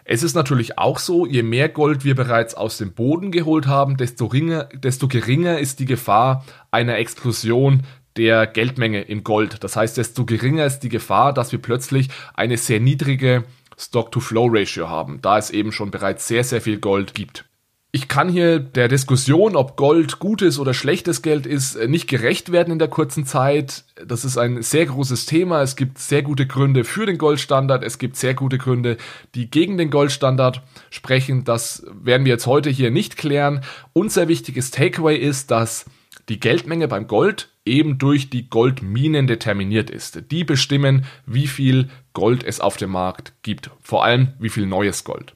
Es 0.05 0.23
ist 0.23 0.35
natürlich 0.35 0.77
auch 0.77 0.99
so, 0.99 1.25
je 1.25 1.43
mehr 1.43 1.69
Gold 1.69 2.03
wir 2.03 2.15
bereits 2.15 2.55
aus 2.55 2.77
dem 2.77 2.93
Boden 2.93 3.31
geholt 3.31 3.67
haben, 3.67 3.95
desto, 3.95 4.25
ringer, 4.25 4.65
desto 4.73 5.07
geringer 5.07 5.59
ist 5.59 5.79
die 5.79 5.85
Gefahr 5.85 6.43
einer 6.71 6.97
Explosion 6.97 7.83
der 8.17 8.45
Geldmenge 8.47 9.01
im 9.01 9.23
Gold. 9.23 9.63
Das 9.63 9.75
heißt, 9.75 9.97
desto 9.97 10.25
geringer 10.25 10.65
ist 10.65 10.81
die 10.81 10.89
Gefahr, 10.89 11.33
dass 11.33 11.51
wir 11.51 11.59
plötzlich 11.59 12.09
eine 12.33 12.57
sehr 12.57 12.79
niedrige 12.79 13.43
Stock-to-Flow-Ratio 13.77 14.89
haben, 14.89 15.19
da 15.21 15.37
es 15.37 15.49
eben 15.49 15.71
schon 15.71 15.91
bereits 15.91 16.27
sehr, 16.27 16.43
sehr 16.43 16.61
viel 16.61 16.79
Gold 16.79 17.13
gibt. 17.13 17.45
Ich 17.95 18.07
kann 18.07 18.27
hier 18.27 18.57
der 18.57 18.87
Diskussion, 18.87 19.55
ob 19.55 19.77
Gold 19.77 20.17
gutes 20.17 20.57
oder 20.57 20.73
schlechtes 20.73 21.21
Geld 21.21 21.45
ist, 21.45 21.75
äh, 21.75 21.87
nicht 21.87 22.07
gerecht 22.07 22.51
werden 22.51 22.73
in 22.73 22.79
der 22.79 22.87
kurzen 22.87 23.23
Zeit. 23.23 23.83
Das 24.03 24.25
ist 24.25 24.35
ein 24.35 24.63
sehr 24.63 24.87
großes 24.87 25.27
Thema. 25.27 25.61
Es 25.61 25.75
gibt 25.75 25.99
sehr 25.99 26.23
gute 26.23 26.47
Gründe 26.47 26.85
für 26.85 27.05
den 27.05 27.19
Goldstandard. 27.19 27.83
Es 27.83 27.99
gibt 27.99 28.17
sehr 28.17 28.33
gute 28.33 28.57
Gründe, 28.57 28.97
die 29.35 29.51
gegen 29.51 29.77
den 29.77 29.91
Goldstandard 29.91 30.63
sprechen. 30.89 31.43
Das 31.43 31.85
werden 31.93 32.25
wir 32.25 32.33
jetzt 32.33 32.47
heute 32.47 32.71
hier 32.71 32.89
nicht 32.89 33.15
klären. 33.15 33.61
Unser 33.93 34.27
wichtiges 34.27 34.71
Takeaway 34.71 35.15
ist, 35.15 35.51
dass 35.51 35.85
die 36.29 36.39
Geldmenge 36.39 36.87
beim 36.87 37.05
Gold 37.05 37.52
eben 37.65 37.97
durch 37.97 38.29
die 38.29 38.49
Goldminen 38.49 39.27
determiniert 39.27 39.89
ist. 39.89 40.31
Die 40.31 40.43
bestimmen, 40.43 41.05
wie 41.25 41.47
viel 41.47 41.89
Gold 42.13 42.43
es 42.43 42.59
auf 42.59 42.77
dem 42.77 42.91
Markt 42.91 43.33
gibt. 43.41 43.69
Vor 43.81 44.03
allem, 44.03 44.33
wie 44.39 44.49
viel 44.49 44.65
neues 44.65 45.03
Gold. 45.03 45.35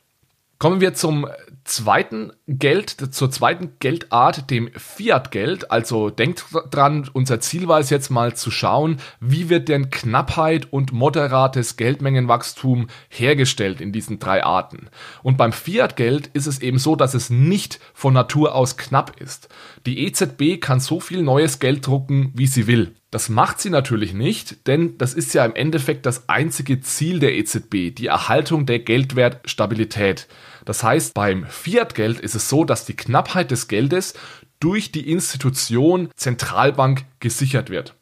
Kommen 0.59 0.81
wir 0.81 0.93
zum 0.93 1.27
zweiten 1.67 2.31
Geld, 2.47 2.89
zur 2.89 3.29
zweiten 3.29 3.73
Geldart, 3.79 4.49
dem 4.49 4.69
Fiat-Geld. 4.73 5.71
Also 5.71 6.09
denkt 6.09 6.45
dran, 6.71 7.09
unser 7.13 7.39
Ziel 7.39 7.67
war 7.67 7.79
es 7.79 7.89
jetzt 7.89 8.09
mal 8.09 8.35
zu 8.35 8.51
schauen, 8.51 8.97
wie 9.19 9.49
wird 9.49 9.69
denn 9.69 9.89
Knappheit 9.89 10.71
und 10.71 10.93
moderates 10.93 11.77
Geldmengenwachstum 11.77 12.87
hergestellt 13.09 13.81
in 13.81 13.91
diesen 13.91 14.19
drei 14.19 14.43
Arten. 14.43 14.89
Und 15.23 15.37
beim 15.37 15.51
Fiat-Geld 15.51 16.27
ist 16.33 16.47
es 16.47 16.59
eben 16.59 16.79
so, 16.79 16.95
dass 16.95 17.13
es 17.13 17.29
nicht 17.29 17.79
von 17.93 18.13
Natur 18.13 18.55
aus 18.55 18.77
knapp 18.77 19.19
ist. 19.19 19.49
Die 19.85 20.05
EZB 20.05 20.59
kann 20.59 20.79
so 20.79 20.99
viel 20.99 21.21
neues 21.21 21.59
Geld 21.59 21.85
drucken, 21.85 22.31
wie 22.33 22.47
sie 22.47 22.67
will. 22.67 22.95
Das 23.09 23.29
macht 23.29 23.61
sie 23.61 23.69
natürlich 23.69 24.13
nicht, 24.13 24.67
denn 24.67 24.97
das 24.97 25.13
ist 25.13 25.33
ja 25.33 25.45
im 25.45 25.55
Endeffekt 25.55 26.05
das 26.05 26.27
einzige 26.27 26.81
Ziel 26.81 27.19
der 27.19 27.35
EZB, 27.35 27.95
die 27.95 28.07
Erhaltung 28.07 28.65
der 28.65 28.79
Geldwertstabilität. 28.79 30.27
Das 30.67 30.83
heißt, 30.83 31.13
beim 31.13 31.45
Fiat-Geld 31.45 32.19
ist 32.19 32.35
es 32.35 32.49
so, 32.49 32.65
dass 32.65 32.83
die 32.83 32.97
Knappheit 32.97 33.51
des 33.51 33.69
Geldes 33.69 34.15
durch 34.59 34.91
die 34.91 35.09
Institution 35.09 36.09
Zentralbank 36.17 37.05
gesichert 37.21 37.69
wird. 37.69 37.95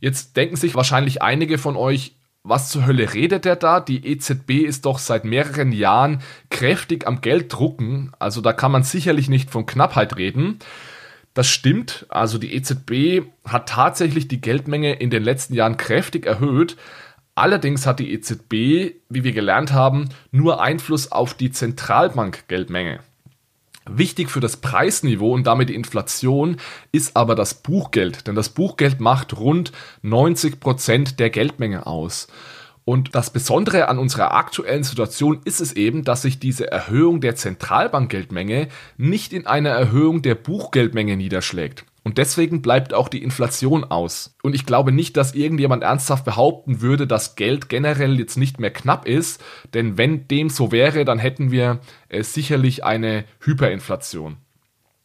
Jetzt 0.00 0.36
denken 0.36 0.56
sich 0.56 0.74
wahrscheinlich 0.74 1.22
einige 1.22 1.58
von 1.58 1.76
euch, 1.76 2.16
was 2.42 2.70
zur 2.70 2.86
Hölle 2.86 3.14
redet 3.14 3.44
der 3.44 3.54
da? 3.54 3.78
Die 3.78 4.04
EZB 4.04 4.64
ist 4.64 4.84
doch 4.84 4.98
seit 4.98 5.24
mehreren 5.24 5.70
Jahren 5.70 6.22
kräftig 6.50 7.06
am 7.06 7.20
Geld 7.20 7.52
drucken, 7.52 8.10
also 8.18 8.40
da 8.40 8.52
kann 8.52 8.72
man 8.72 8.82
sicherlich 8.82 9.28
nicht 9.28 9.50
von 9.50 9.64
Knappheit 9.64 10.16
reden. 10.16 10.58
Das 11.34 11.46
stimmt, 11.46 12.06
also 12.08 12.36
die 12.38 12.52
EZB 12.52 13.28
hat 13.44 13.68
tatsächlich 13.68 14.26
die 14.26 14.40
Geldmenge 14.40 14.94
in 14.94 15.10
den 15.10 15.22
letzten 15.22 15.54
Jahren 15.54 15.76
kräftig 15.76 16.26
erhöht, 16.26 16.76
Allerdings 17.36 17.86
hat 17.86 18.00
die 18.00 18.14
EZB, 18.14 18.96
wie 19.10 19.22
wir 19.22 19.32
gelernt 19.32 19.72
haben, 19.72 20.08
nur 20.32 20.62
Einfluss 20.62 21.12
auf 21.12 21.34
die 21.34 21.50
Zentralbankgeldmenge. 21.50 23.00
Wichtig 23.88 24.30
für 24.30 24.40
das 24.40 24.56
Preisniveau 24.56 25.32
und 25.32 25.46
damit 25.46 25.68
die 25.68 25.74
Inflation 25.74 26.56
ist 26.92 27.14
aber 27.14 27.34
das 27.34 27.54
Buchgeld, 27.54 28.26
denn 28.26 28.34
das 28.34 28.48
Buchgeld 28.48 29.00
macht 29.00 29.36
rund 29.36 29.70
90 30.00 30.58
Prozent 30.58 31.20
der 31.20 31.28
Geldmenge 31.28 31.86
aus. 31.86 32.26
Und 32.86 33.14
das 33.14 33.30
Besondere 33.30 33.88
an 33.88 33.98
unserer 33.98 34.32
aktuellen 34.32 34.84
Situation 34.84 35.40
ist 35.44 35.60
es 35.60 35.74
eben, 35.74 36.04
dass 36.04 36.22
sich 36.22 36.38
diese 36.38 36.70
Erhöhung 36.70 37.20
der 37.20 37.36
Zentralbankgeldmenge 37.36 38.68
nicht 38.96 39.34
in 39.34 39.46
einer 39.46 39.70
Erhöhung 39.70 40.22
der 40.22 40.36
Buchgeldmenge 40.36 41.16
niederschlägt. 41.18 41.84
Und 42.06 42.18
deswegen 42.18 42.62
bleibt 42.62 42.94
auch 42.94 43.08
die 43.08 43.20
Inflation 43.20 43.82
aus. 43.82 44.36
Und 44.44 44.54
ich 44.54 44.64
glaube 44.64 44.92
nicht, 44.92 45.16
dass 45.16 45.34
irgendjemand 45.34 45.82
ernsthaft 45.82 46.24
behaupten 46.24 46.80
würde, 46.80 47.08
dass 47.08 47.34
Geld 47.34 47.68
generell 47.68 48.16
jetzt 48.20 48.36
nicht 48.36 48.60
mehr 48.60 48.70
knapp 48.70 49.08
ist. 49.08 49.42
Denn 49.74 49.98
wenn 49.98 50.28
dem 50.28 50.48
so 50.48 50.70
wäre, 50.70 51.04
dann 51.04 51.18
hätten 51.18 51.50
wir 51.50 51.80
äh, 52.08 52.22
sicherlich 52.22 52.84
eine 52.84 53.24
Hyperinflation. 53.40 54.36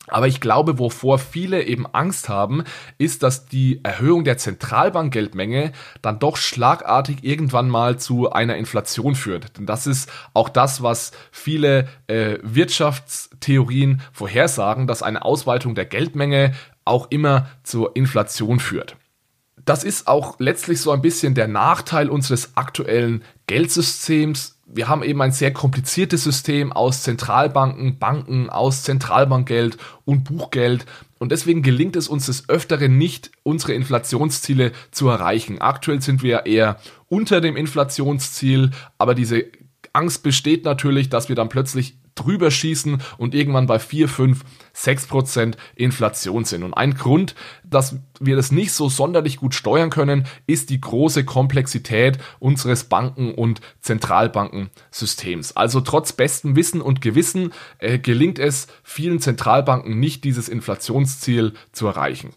Aber 0.07 0.27
ich 0.27 0.41
glaube, 0.41 0.77
wovor 0.77 1.19
viele 1.19 1.63
eben 1.63 1.87
Angst 1.87 2.27
haben, 2.27 2.63
ist, 2.97 3.23
dass 3.23 3.45
die 3.45 3.79
Erhöhung 3.83 4.23
der 4.23 4.37
Zentralbankgeldmenge 4.37 5.71
dann 6.01 6.19
doch 6.19 6.37
schlagartig 6.37 7.23
irgendwann 7.23 7.69
mal 7.69 7.97
zu 7.97 8.31
einer 8.31 8.57
Inflation 8.57 9.15
führt. 9.15 9.57
Denn 9.57 9.65
das 9.65 9.87
ist 9.87 10.11
auch 10.33 10.49
das, 10.49 10.83
was 10.83 11.13
viele 11.31 11.87
äh, 12.07 12.39
Wirtschaftstheorien 12.43 14.01
vorhersagen, 14.11 14.85
dass 14.85 15.01
eine 15.01 15.23
Ausweitung 15.23 15.75
der 15.75 15.85
Geldmenge 15.85 16.53
auch 16.85 17.07
immer 17.09 17.49
zur 17.63 17.95
Inflation 17.95 18.59
führt. 18.59 18.95
Das 19.65 19.83
ist 19.83 20.07
auch 20.07 20.39
letztlich 20.39 20.81
so 20.81 20.91
ein 20.91 21.01
bisschen 21.01 21.35
der 21.35 21.47
Nachteil 21.47 22.09
unseres 22.09 22.57
aktuellen 22.57 23.23
Geldsystems. 23.47 24.59
Wir 24.65 24.87
haben 24.87 25.03
eben 25.03 25.21
ein 25.21 25.31
sehr 25.31 25.53
kompliziertes 25.53 26.23
System 26.23 26.71
aus 26.71 27.03
Zentralbanken, 27.03 27.99
Banken, 27.99 28.49
aus 28.49 28.83
Zentralbankgeld 28.83 29.77
und 30.05 30.23
Buchgeld. 30.23 30.85
Und 31.19 31.31
deswegen 31.31 31.61
gelingt 31.61 31.95
es 31.95 32.07
uns 32.07 32.25
des 32.25 32.49
Öfteren 32.49 32.97
nicht, 32.97 33.29
unsere 33.43 33.73
Inflationsziele 33.73 34.71
zu 34.89 35.09
erreichen. 35.09 35.61
Aktuell 35.61 36.01
sind 36.01 36.23
wir 36.23 36.47
eher 36.47 36.77
unter 37.09 37.41
dem 37.41 37.55
Inflationsziel, 37.55 38.71
aber 38.97 39.13
diese 39.13 39.45
Angst 39.93 40.23
besteht 40.23 40.65
natürlich, 40.65 41.09
dass 41.09 41.29
wir 41.29 41.35
dann 41.35 41.49
plötzlich 41.49 41.97
drüber 42.15 42.51
schießen 42.51 43.01
und 43.17 43.35
irgendwann 43.35 43.67
bei 43.67 43.79
4, 43.79 44.07
5, 44.07 44.43
6 44.73 45.07
Prozent 45.07 45.57
Inflation 45.75 46.45
sind. 46.45 46.63
Und 46.63 46.73
ein 46.73 46.95
Grund, 46.95 47.35
dass 47.63 47.97
wir 48.19 48.35
das 48.35 48.51
nicht 48.51 48.73
so 48.73 48.89
sonderlich 48.89 49.37
gut 49.37 49.55
steuern 49.55 49.89
können, 49.89 50.25
ist 50.47 50.69
die 50.69 50.81
große 50.81 51.25
Komplexität 51.25 52.17
unseres 52.39 52.85
Banken- 52.85 53.33
und 53.33 53.61
Zentralbankensystems. 53.81 55.55
Also 55.55 55.81
trotz 55.81 56.13
bestem 56.13 56.55
Wissen 56.55 56.81
und 56.81 57.01
Gewissen 57.01 57.53
äh, 57.79 57.99
gelingt 57.99 58.39
es 58.39 58.67
vielen 58.83 59.19
Zentralbanken 59.19 59.99
nicht, 59.99 60.23
dieses 60.23 60.49
Inflationsziel 60.49 61.53
zu 61.71 61.87
erreichen. 61.87 62.33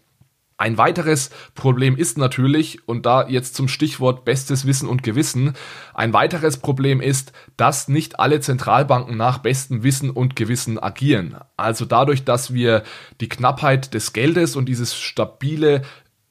Ein 0.57 0.77
weiteres 0.77 1.31
Problem 1.53 1.97
ist 1.97 2.17
natürlich, 2.17 2.87
und 2.87 3.05
da 3.05 3.27
jetzt 3.27 3.55
zum 3.55 3.67
Stichwort 3.67 4.23
bestes 4.23 4.65
Wissen 4.65 4.87
und 4.87 5.03
Gewissen, 5.03 5.53
ein 5.93 6.13
weiteres 6.13 6.57
Problem 6.57 7.01
ist, 7.01 7.33
dass 7.57 7.89
nicht 7.89 8.21
alle 8.21 8.39
Zentralbanken 8.39 9.17
nach 9.17 9.39
bestem 9.39 9.83
Wissen 9.83 10.09
und 10.09 10.37
Gewissen 10.37 10.79
agieren. 10.79 11.35
Also 11.57 11.83
dadurch, 11.83 12.23
dass 12.23 12.53
wir 12.53 12.83
die 13.19 13.27
Knappheit 13.27 13.93
des 13.93 14.13
Geldes 14.13 14.55
und 14.55 14.69
dieses 14.69 14.95
stabile 14.95 15.81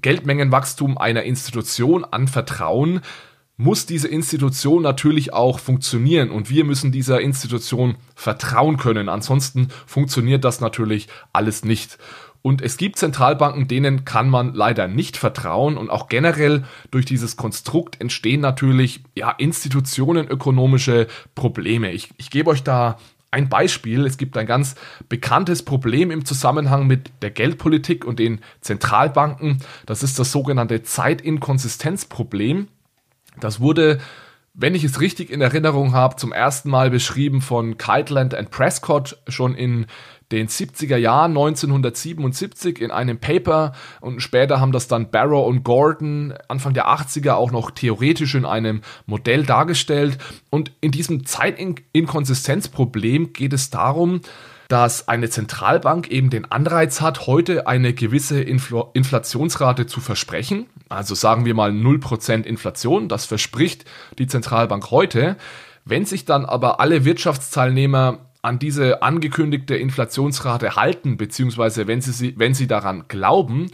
Geldmengenwachstum 0.01 0.97
einer 0.97 1.25
Institution 1.25 2.05
anvertrauen, 2.05 3.03
muss 3.57 3.87
diese 3.87 4.09
Institution 4.09 4.83
natürlich 4.83 5.33
auch 5.33 5.61
funktionieren 5.61 6.31
und 6.31 6.51
wir 6.51 6.65
müssen 6.65 6.91
dieser 6.91 7.21
Institution 7.21 7.97
vertrauen 8.17 8.79
können. 8.79 9.09
Ansonsten 9.09 9.69
funktioniert 9.87 10.45
das 10.45 10.61
natürlich 10.61 11.09
alles 11.33 11.65
nicht. 11.65 11.99
Und 12.47 12.61
es 12.61 12.77
gibt 12.77 12.99
Zentralbanken, 12.99 13.69
denen 13.69 14.05
kann 14.05 14.29
man 14.29 14.53
leider 14.53 14.87
nicht 14.87 15.17
vertrauen. 15.17 15.79
Und 15.79 15.89
auch 15.89 16.09
generell 16.09 16.65
durch 16.91 17.07
dieses 17.07 17.39
Konstrukt 17.39 17.99
entstehen 18.03 18.43
natürlich 18.43 19.03
ja, 19.15 19.31
institutionenökonomische 19.31 21.07
Probleme. 21.35 21.93
Ich, 21.93 22.11
ich 22.19 22.29
gebe 22.29 22.51
euch 22.51 22.63
da 22.63 22.99
Ein 23.31 23.49
Beispiel, 23.49 24.07
es 24.07 24.17
gibt 24.17 24.37
ein 24.37 24.47
ganz 24.47 24.77
bekanntes 25.09 25.65
Problem 25.65 26.13
im 26.13 26.25
Zusammenhang 26.25 26.87
mit 26.87 27.11
der 27.23 27.31
Geldpolitik 27.31 28.05
und 28.05 28.21
den 28.21 28.41
Zentralbanken. 28.61 29.59
Das 29.87 30.05
ist 30.05 30.19
das 30.21 30.31
sogenannte 30.31 30.85
Zeitinkonsistenzproblem. 30.85 32.69
Das 33.41 33.59
wurde, 33.59 33.99
wenn 34.53 34.77
ich 34.77 34.85
es 34.85 35.01
richtig 35.01 35.31
in 35.31 35.41
Erinnerung 35.41 35.95
habe, 35.95 36.15
zum 36.15 36.33
ersten 36.33 36.71
Mal 36.71 36.91
beschrieben 36.91 37.41
von 37.41 37.77
Keitland 37.77 38.35
and 38.37 38.51
Prescott 38.51 39.19
schon 39.27 39.57
in 39.57 39.87
den 40.35 40.49
70er 40.49 40.97
Jahren 40.97 41.33
1977 41.33 42.81
in 42.81 42.91
einem 42.91 43.19
Paper 43.19 43.73
und 44.01 44.21
später 44.21 44.61
haben 44.61 44.73
das 44.73 44.89
dann 44.89 45.11
Barrow 45.11 45.47
und 45.47 45.63
Gordon 45.65 46.35
Anfang 46.49 46.75
der 46.75 46.89
80er 46.89 47.35
auch 47.35 47.53
noch 47.53 47.71
theoretisch 47.71 48.35
in 48.35 48.45
einem 48.45 48.83
Modell 49.07 49.45
dargestellt. 49.45 50.19
Und 50.51 50.73
in 50.81 50.91
diesem 50.91 51.25
Zeitinkonsistenzproblem 51.25 53.33
geht 53.33 53.53
es 53.53 53.71
darum, 53.71 54.21
dass 54.69 55.09
eine 55.09 55.31
Zentralbank 55.31 56.09
eben 56.09 56.31
den 56.31 56.51
Anreiz 56.51 57.01
hat, 57.01 57.27
heute 57.27 57.67
eine 57.67 57.93
gewisse 57.93 58.41
Infl 58.41 58.85
Inflationsrate 58.95 59.87
zu 59.87 60.01
versprechen. 60.01 60.67
Also 60.89 61.15
sagen 61.15 61.45
wir 61.45 61.55
mal 61.55 61.71
0% 61.71 62.43
Inflation, 62.43 63.09
das 63.09 63.27
verspricht 63.27 63.85
die 64.19 64.27
Zentralbank 64.27 64.91
heute. 64.91 65.37
Wenn 65.85 66.07
sich 66.07 66.25
dann 66.25 66.47
aber 66.47 66.81
alle 66.81 67.05
Wirtschaftsteilnehmer 67.05 68.21
an 68.45 68.59
diese 68.59 69.03
angekündigte 69.03 69.75
Inflationsrate 69.75 70.77
halten, 70.77 71.17
beziehungsweise 71.17 71.87
wenn 71.87 72.03
sie, 72.03 72.35
wenn 72.39 72.53
sie 72.53 72.67
daran 72.67 73.09
glauben 73.09 73.71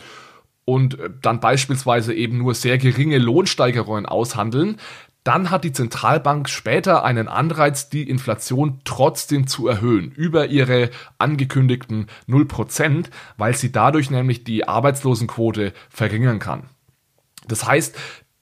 und 0.64 0.98
äh, 0.98 1.10
dann 1.20 1.40
beispielsweise 1.40 2.14
eben 2.14 2.38
nur 2.38 2.54
sehr 2.54 2.78
geringe 2.78 3.18
Lohnsteigerungen 3.18 4.06
aushandeln, 4.06 4.76
dann 5.24 5.50
hat 5.50 5.64
die 5.64 5.72
Zentralbank 5.72 6.48
später 6.48 7.04
einen 7.04 7.28
Anreiz, 7.28 7.90
die 7.90 8.08
Inflation 8.08 8.80
trotzdem 8.84 9.46
zu 9.46 9.66
erhöhen, 9.66 10.12
über 10.12 10.46
ihre 10.46 10.90
angekündigten 11.18 12.06
0%, 12.28 13.06
weil 13.36 13.54
sie 13.54 13.72
dadurch 13.72 14.10
nämlich 14.10 14.44
die 14.44 14.66
Arbeitslosenquote 14.66 15.74
verringern 15.90 16.38
kann. 16.38 16.70
Das 17.46 17.66
heißt, 17.66 17.98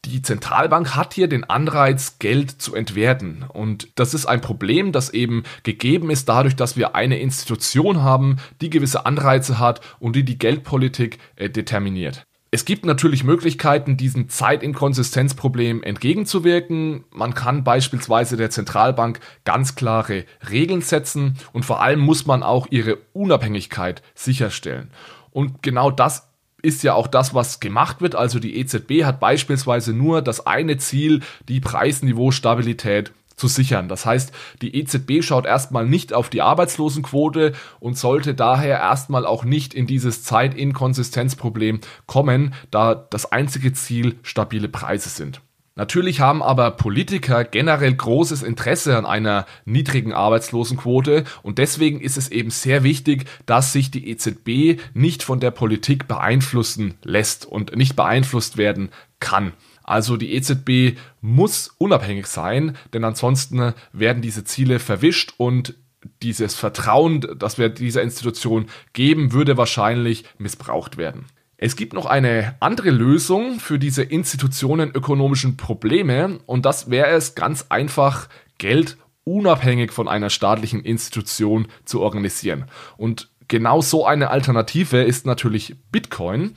die 0.09 0.23
Zentralbank 0.23 0.97
hat 0.97 1.15
hier 1.15 1.29
den 1.29 1.45
Anreiz, 1.45 2.19
Geld 2.19 2.51
zu 2.51 2.75
entwerten. 2.75 3.45
Und 3.49 3.89
das 3.95 4.15
ist 4.15 4.27
ein 4.27 4.41
Problem, 4.41 4.93
das 4.93 5.11
eben 5.11 5.45
gegeben 5.63 6.11
ist 6.11 6.29
dadurch, 6.29 6.57
dass 6.57 6.77
wir 6.77 6.95
eine 6.95 7.19
Institution 7.19 8.03
haben, 8.03 8.37
die 8.61 8.71
gewisse 8.71 9.07
Anreize 9.07 9.59
hat 9.59 9.81
und 9.99 10.17
die 10.17 10.25
die 10.25 10.39
Geldpolitik 10.39 11.19
äh, 11.37 11.51
determiniert. 11.51 12.25
Es 12.51 12.65
gibt 12.65 12.87
natürlich 12.87 13.25
Möglichkeiten, 13.25 13.99
diesem 13.99 14.31
Zeitinkonsistenzproblem 14.31 15.83
entgegenzuwirken. 15.83 17.05
Man 17.11 17.35
kann 17.35 17.63
beispielsweise 17.63 18.39
der 18.39 18.49
Zentralbank 18.49 19.21
ganz 19.45 19.75
klare 19.75 20.25
Regeln 20.49 20.81
setzen 20.81 21.37
und 21.53 21.67
vor 21.67 21.83
allem 21.83 22.01
muss 22.01 22.25
man 22.25 22.43
auch 22.43 22.67
ihre 22.71 22.97
Unabhängigkeit 23.13 24.03
sicherstellen. 24.15 24.91
Und 25.31 25.63
genau 25.63 25.91
das 25.91 26.28
ist 26.63 26.83
ja 26.83 26.95
auch 26.95 27.07
das, 27.07 27.35
was 27.35 27.61
gemacht 27.61 28.01
wird. 28.01 28.15
Also 28.15 28.39
die 28.39 28.59
EZB 28.59 29.05
hat 29.05 29.21
beispielsweise 29.21 29.93
nur 29.93 30.23
das 30.23 30.47
eine 30.47 30.77
Ziel, 30.77 31.21
die 31.49 31.61
Preisniveaustabilität 31.61 33.13
zu 33.39 33.47
sichern. 33.47 33.89
Das 33.89 34.05
heißt, 34.05 34.33
die 34.61 34.75
EZB 34.77 35.23
schaut 35.23 35.47
erstmal 35.47 35.87
nicht 35.87 36.13
auf 36.13 36.29
die 36.29 36.43
Arbeitslosenquote 36.43 37.53
und 37.81 37.97
sollte 37.97 38.35
daher 38.35 38.79
erstmal 38.79 39.25
auch 39.25 39.45
nicht 39.45 39.75
in 39.75 39.87
dieses 39.87 40.25
Zeitinkonsistenzproblem 40.25 41.81
kommen, 42.07 42.55
da 42.71 42.95
das 42.95 43.31
einzige 43.31 43.73
Ziel 43.73 44.19
stabile 44.23 44.69
Preise 44.69 45.09
sind. 45.09 45.41
Natürlich 45.79 46.19
haben 46.19 46.43
aber 46.43 46.73
Politiker 46.73 47.45
generell 47.45 47.95
großes 47.95 48.43
Interesse 48.43 48.99
an 48.99 49.07
einer 49.07 49.47
niedrigen 49.65 50.13
Arbeitslosenquote 50.13 51.23
und 51.45 51.59
deswegen 51.59 52.01
ist 52.01 52.17
es 52.17 52.33
eben 52.33 52.51
sehr 52.51 52.83
wichtig, 52.83 53.27
dass 53.47 53.73
sich 53.73 53.93
die 53.93 54.11
EZB 54.11 54.81
nicht 54.93 55.23
von 55.23 55.39
der 55.39 55.53
Politik 55.53 56.09
beeinflussen 56.09 56.95
lässt 57.05 57.47
und 57.47 57.77
nicht 57.77 57.95
beeinflusst 57.95 58.57
werden 58.57 58.89
kann. 59.21 59.53
Also 59.85 60.17
die 60.17 60.35
EZB 60.35 60.99
muss 61.21 61.73
unabhängig 61.79 62.27
sein, 62.27 62.77
denn 62.93 63.05
ansonsten 63.05 63.73
werden 63.93 64.21
diese 64.21 64.43
Ziele 64.43 64.81
verwischt 64.81 65.35
und 65.37 65.75
dieses 66.23 66.57
Vertrauen, 66.57 67.25
das 67.39 67.57
wir 67.57 67.69
dieser 67.69 68.03
Institution 68.03 68.67
geben, 68.95 69.33
würde 69.33 69.57
wahrscheinlich 69.57 70.25
missbraucht 70.39 70.97
werden. 70.97 71.27
Es 71.61 71.75
gibt 71.75 71.93
noch 71.93 72.07
eine 72.07 72.55
andere 72.61 72.91
Lösung 72.91 73.59
für 73.59 73.81
diese 73.81 74.05
institutionenökonomischen 74.05 75.57
Probleme 75.57 76.39
und 76.47 76.65
das 76.65 76.89
wäre 76.89 77.11
es 77.11 77.35
ganz 77.35 77.67
einfach, 77.69 78.29
Geld 78.59 78.97
unabhängig 79.25 79.93
von 79.93 80.07
einer 80.07 80.31
staatlichen 80.31 80.85
Institution 80.85 81.67
zu 81.85 82.01
organisieren. 82.01 82.67
Und 82.97 83.31
genau 83.49 83.81
so 83.81 84.07
eine 84.07 84.31
Alternative 84.31 85.03
ist 85.03 85.27
natürlich 85.27 85.75
Bitcoin. 85.91 86.55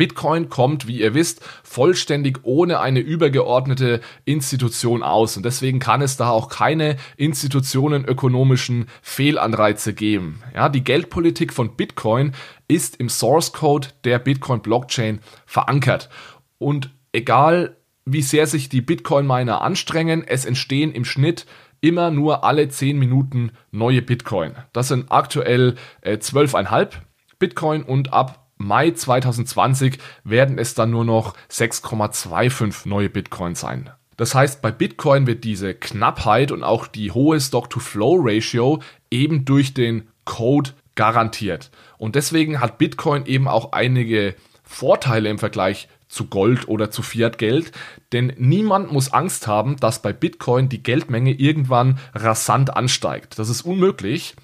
Bitcoin 0.00 0.48
kommt, 0.48 0.86
wie 0.86 0.98
ihr 0.98 1.12
wisst, 1.12 1.42
vollständig 1.62 2.38
ohne 2.44 2.80
eine 2.80 3.00
übergeordnete 3.00 4.00
Institution 4.24 5.02
aus 5.02 5.36
und 5.36 5.44
deswegen 5.44 5.78
kann 5.78 6.00
es 6.00 6.16
da 6.16 6.30
auch 6.30 6.48
keine 6.48 6.96
institutionenökonomischen 7.18 8.86
Fehlanreize 9.02 9.92
geben. 9.92 10.42
Ja, 10.54 10.70
die 10.70 10.82
Geldpolitik 10.82 11.52
von 11.52 11.76
Bitcoin 11.76 12.32
ist 12.66 12.96
im 12.96 13.10
Source 13.10 13.52
Code 13.52 13.88
der 14.04 14.18
Bitcoin 14.18 14.62
Blockchain 14.62 15.20
verankert 15.44 16.08
und 16.56 16.88
egal 17.12 17.76
wie 18.06 18.22
sehr 18.22 18.46
sich 18.46 18.70
die 18.70 18.80
Bitcoin 18.80 19.26
Miner 19.26 19.60
anstrengen, 19.60 20.24
es 20.26 20.46
entstehen 20.46 20.92
im 20.92 21.04
Schnitt 21.04 21.44
immer 21.82 22.10
nur 22.10 22.42
alle 22.42 22.70
10 22.70 22.98
Minuten 22.98 23.52
neue 23.70 24.00
Bitcoin. 24.00 24.54
Das 24.72 24.88
sind 24.88 25.12
aktuell 25.12 25.74
äh, 26.00 26.14
12,5 26.14 26.92
Bitcoin 27.38 27.82
und 27.82 28.14
ab 28.14 28.39
Mai 28.60 28.90
2020 28.90 29.98
werden 30.22 30.58
es 30.58 30.74
dann 30.74 30.90
nur 30.90 31.06
noch 31.06 31.34
6,25 31.50 32.86
neue 32.86 33.08
Bitcoin 33.08 33.54
sein. 33.54 33.88
Das 34.18 34.34
heißt, 34.34 34.60
bei 34.60 34.70
Bitcoin 34.70 35.26
wird 35.26 35.44
diese 35.44 35.72
Knappheit 35.72 36.52
und 36.52 36.62
auch 36.62 36.86
die 36.86 37.10
hohe 37.10 37.40
Stock-to-Flow-Ratio 37.40 38.82
eben 39.10 39.46
durch 39.46 39.72
den 39.72 40.08
Code 40.26 40.72
garantiert. 40.94 41.70
Und 41.96 42.16
deswegen 42.16 42.60
hat 42.60 42.76
Bitcoin 42.76 43.24
eben 43.24 43.48
auch 43.48 43.72
einige 43.72 44.34
Vorteile 44.62 45.30
im 45.30 45.38
Vergleich 45.38 45.88
zu 46.08 46.26
Gold 46.26 46.68
oder 46.68 46.90
zu 46.90 47.00
Fiat-Geld, 47.00 47.72
denn 48.12 48.34
niemand 48.36 48.92
muss 48.92 49.10
Angst 49.10 49.46
haben, 49.46 49.76
dass 49.76 50.02
bei 50.02 50.12
Bitcoin 50.12 50.68
die 50.68 50.82
Geldmenge 50.82 51.32
irgendwann 51.32 51.98
rasant 52.14 52.76
ansteigt. 52.76 53.38
Das 53.38 53.48
ist 53.48 53.62
unmöglich. 53.62 54.34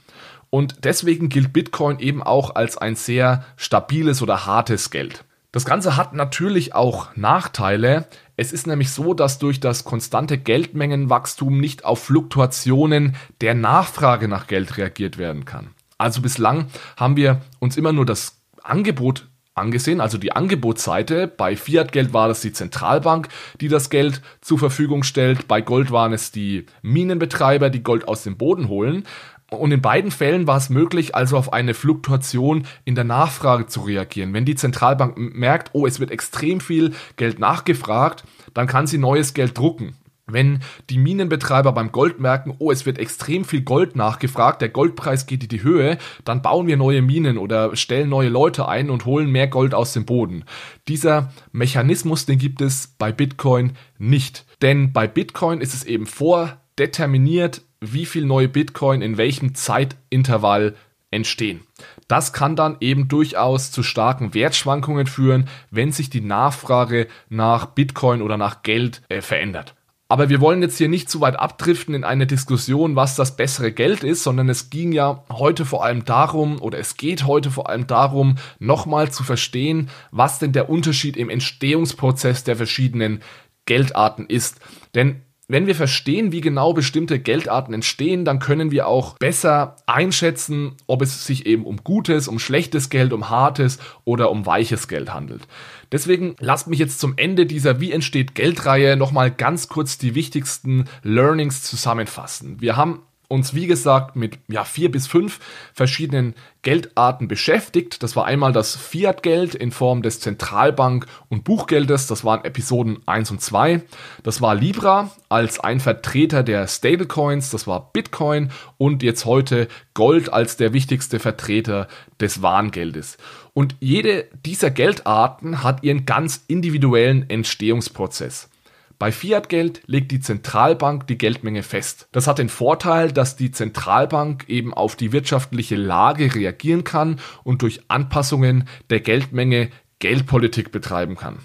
Und 0.51 0.85
deswegen 0.85 1.29
gilt 1.29 1.53
Bitcoin 1.53 1.99
eben 1.99 2.23
auch 2.23 2.55
als 2.55 2.79
ein 2.79 2.97
sehr 2.97 3.45
stabiles 3.57 4.23
oder 4.23 4.47
hartes 4.47 4.91
Geld. 4.91 5.25
Das 5.53 5.65
Ganze 5.65 5.97
hat 5.97 6.13
natürlich 6.13 6.75
auch 6.75 7.17
Nachteile. 7.17 8.07
Es 8.37 8.53
ist 8.53 8.67
nämlich 8.67 8.91
so, 8.91 9.15
dass 9.15 9.39
durch 9.39 9.59
das 9.59 9.85
konstante 9.85 10.37
Geldmengenwachstum 10.37 11.59
nicht 11.59 11.85
auf 11.85 12.05
Fluktuationen 12.05 13.17
der 13.41 13.55
Nachfrage 13.55 14.29
nach 14.29 14.47
Geld 14.47 14.77
reagiert 14.77 15.17
werden 15.17 15.47
kann. 15.47 15.69
Also 15.99 16.21
bislang 16.21 16.67
haben 16.97 17.17
wir 17.17 17.41
uns 17.59 17.79
immer 17.79 17.93
nur 17.93 18.05
das 18.05 18.43
Angebot 18.63 19.29
angesehen, 19.55 20.03
also 20.03 20.19
die 20.19 20.33
Angebotsseite. 20.33 21.27
Bei 21.27 21.57
Fiat-Geld 21.57 22.13
war 22.13 22.29
das 22.29 22.43
die 22.43 22.53
Zentralbank, 22.53 23.29
die 23.61 23.69
das 23.69 23.89
Geld 23.89 24.21
zur 24.43 24.59
Verfügung 24.59 25.03
stellt. 25.03 25.49
Bei 25.49 25.63
Gold 25.63 25.91
waren 25.91 26.13
es 26.13 26.31
die 26.31 26.67
Minenbetreiber, 26.83 27.71
die 27.71 27.83
Gold 27.83 28.07
aus 28.07 28.23
dem 28.23 28.37
Boden 28.37 28.69
holen. 28.69 29.05
Und 29.51 29.71
in 29.71 29.81
beiden 29.81 30.11
Fällen 30.11 30.47
war 30.47 30.57
es 30.57 30.71
möglich, 30.71 31.15
also 31.15 31.37
auf 31.37 31.53
eine 31.53 31.75
Fluktuation 31.75 32.67
in 32.85 32.97
der 32.97 33.05
Nachfrage 33.05 33.67
zu 33.67 33.83
reagieren. 33.83 34.35
Wenn 34.35 34.45
die 34.45 34.57
Zentralbank 34.57 35.17
merkt, 35.17 35.71
oh, 35.73 35.87
es 35.87 36.01
wird 36.01 36.11
extrem 36.11 36.61
viel 36.61 36.95
Geld 37.17 37.39
nachgefragt, 37.39 38.25
dann 38.55 38.67
kann 38.67 38.89
sie 38.89 38.99
neues 38.99 39.35
Geld 39.35 39.57
drucken. 39.57 39.95
Wenn 40.29 40.59
die 40.91 40.99
Minenbetreiber 40.99 41.71
beim 41.71 41.93
Gold 41.93 42.19
merken, 42.19 42.57
oh, 42.59 42.73
es 42.73 42.85
wird 42.85 42.99
extrem 42.99 43.45
viel 43.45 43.61
Gold 43.61 43.95
nachgefragt, 43.95 44.61
der 44.61 44.69
Goldpreis 44.69 45.27
geht 45.27 45.45
in 45.45 45.49
die 45.49 45.63
Höhe, 45.63 45.99
dann 46.25 46.43
bauen 46.43 46.67
wir 46.67 46.77
neue 46.77 47.01
Minen 47.01 47.39
oder 47.39 47.77
stellen 47.77 48.09
neue 48.09 48.29
Leute 48.29 48.67
ein 48.67 48.91
und 48.91 49.05
holen 49.05 49.31
mehr 49.31 49.47
Gold 49.47 49.73
aus 49.73 49.93
dem 49.93 50.05
Boden. 50.05 50.45
Dieser 50.89 51.33
Mechanismus, 51.53 52.27
den 52.27 52.39
gibt 52.39 52.61
es 52.61 52.89
bei 52.99 53.13
Bitcoin 53.13 53.75
nicht. 53.99 54.45
Denn 54.63 54.93
bei 54.93 55.07
Bitcoin 55.07 55.61
ist 55.61 55.75
es 55.75 55.85
eben 55.85 56.07
vordeterminiert, 56.07 57.63
wie 57.93 58.07
viel 58.07 58.25
neue 58.25 58.49
Bitcoin 58.49 59.03
in 59.03 59.17
welchem 59.17 59.55
Zeitintervall 59.55 60.75
entstehen. 61.11 61.61
Das 62.09 62.33
kann 62.33 62.57
dann 62.57 62.77
eben 62.81 63.09
durchaus 63.09 63.71
zu 63.71 63.83
starken 63.83 64.35
Wertschwankungen 64.35 65.07
führen, 65.07 65.49
wenn 65.71 65.93
sich 65.93 66.11
die 66.11 66.21
Nachfrage 66.21 67.09
nach 67.29 67.67
Bitcoin 67.67 68.23
oder 68.23 68.37
nach 68.37 68.63
Geld 68.63 69.03
äh, 69.09 69.21
verändert. 69.21 69.75
Aber 70.09 70.29
wir 70.29 70.41
wollen 70.41 70.63
jetzt 70.63 70.79
hier 70.79 70.89
nicht 70.89 71.11
zu 71.11 71.21
weit 71.21 71.37
abdriften 71.37 71.93
in 71.95 72.05
eine 72.05 72.29
Diskussion, 72.29 72.95
was 72.95 73.17
das 73.17 73.37
bessere 73.37 73.73
Geld 73.73 74.05
ist, 74.05 74.23
sondern 74.23 74.49
es 74.49 74.71
ging 74.71 74.93
ja 74.93 75.25
heute 75.33 75.65
vor 75.65 75.85
allem 75.85 76.05
darum, 76.05 76.61
oder 76.63 76.79
es 76.79 76.97
geht 76.97 77.27
heute 77.27 77.51
vor 77.51 77.69
allem 77.69 77.89
darum, 77.89 78.37
nochmal 78.61 79.11
zu 79.11 79.25
verstehen, 79.25 79.91
was 80.13 80.39
denn 80.39 80.53
der 80.53 80.71
Unterschied 80.71 81.17
im 81.17 81.29
Entstehungsprozess 81.29 82.45
der 82.45 82.55
verschiedenen 82.55 83.21
Geldarten 83.65 84.27
ist. 84.27 84.61
Denn 84.95 85.23
wenn 85.49 85.67
wir 85.67 85.77
verstehen, 85.77 86.33
wie 86.33 86.41
genau 86.41 86.73
bestimmte 86.73 87.21
Geldarten 87.21 87.73
entstehen, 87.73 88.25
dann 88.25 88.41
können 88.41 88.73
wir 88.73 88.89
auch 88.89 89.17
besser 89.19 89.77
einschätzen, 89.87 90.73
ob 90.87 91.03
es 91.03 91.25
sich 91.25 91.47
eben 91.47 91.65
um 91.65 91.85
gutes, 91.85 92.27
um 92.27 92.41
schlechtes 92.41 92.91
Geld, 92.91 93.13
um 93.13 93.31
hartes 93.31 93.79
oder 94.05 94.31
um 94.31 94.45
weiches 94.45 94.89
Geld 94.89 95.15
handelt. 95.15 95.47
Deswegen 95.93 96.35
lasst 96.41 96.67
mich 96.67 96.81
jetzt 96.81 96.99
zum 96.99 97.15
Ende 97.17 97.47
dieser 97.47 97.81
Wie 97.81 97.93
entsteht 97.93 98.35
Geldreihe 98.35 98.97
nochmal 98.97 99.31
ganz 99.31 99.69
kurz 99.69 99.99
die 99.99 100.17
wichtigsten 100.17 100.87
Learnings 101.03 101.63
zusammenfassen. 101.63 102.61
Wir 102.61 102.77
haben 102.77 103.03
uns, 103.29 103.55
wie 103.55 103.67
gesagt, 103.67 104.17
mit 104.17 104.39
ja, 104.49 104.65
vier 104.65 104.91
bis 104.91 105.07
fünf 105.07 105.41
verschiedenen 105.73 106.35
Geldarten 106.63 107.29
beschäftigt. 107.29 108.03
Das 108.03 108.17
war 108.17 108.25
einmal 108.25 108.53
das 108.53 108.75
Fiat-Geld 108.77 109.55
in 109.55 109.71
Form 109.71 110.03
des 110.03 110.21
Zentralbank- 110.21 111.07
und 111.29 111.45
Buchgeldes. 111.45 112.07
Das 112.07 112.25
waren 112.25 112.45
Episoden 112.45 112.99
1 113.07 113.31
und 113.31 113.41
2. 113.41 113.83
Das 114.23 114.41
war 114.41 114.55
Libra 114.55 115.11
als 115.29 115.61
ein 115.61 115.81
Vertreter 115.81 116.43
der 116.43 116.67
Stablecoins. 116.67 117.51
Das 117.51 117.67
war 117.67 117.93
Bitcoin. 117.93 118.51
Und 118.79 119.03
jetzt 119.03 119.25
heute 119.25 119.69
Gold 119.95 120.33
als 120.33 120.57
der 120.57 120.73
wichtigste 120.73 121.21
Vertreter 121.21 121.89
des 122.21 122.43
Warengeldes. 122.43 123.17
Und 123.53 123.77
jede 123.81 124.27
dieser 124.45 124.71
Geldarten 124.71 125.63
hat 125.63 125.83
ihren 125.83 126.05
ganz 126.05 126.45
individuellen 126.49 127.31
Entstehungsprozess. 127.31 128.51
Bei 128.99 129.13
Fiat-Geld 129.13 129.83
legt 129.87 130.11
die 130.11 130.21
Zentralbank 130.21 131.07
die 131.07 131.19
Geldmenge 131.19 131.63
fest. 131.63 132.09
Das 132.13 132.27
hat 132.27 132.39
den 132.39 132.49
Vorteil, 132.49 133.13
dass 133.13 133.37
die 133.37 133.51
Zentralbank 133.51 134.49
eben 134.49 134.73
auf 134.73 134.97
die 134.97 135.13
wirtschaftliche 135.13 135.77
Lage 135.77 136.35
reagieren 136.35 136.83
kann 136.83 137.21
und 137.45 137.61
durch 137.61 137.83
Anpassungen 137.89 138.69
der 138.89 139.01
Geldmenge 139.01 139.69
Geldpolitik 139.99 140.73
betreiben 140.73 141.17
kann. 141.17 141.39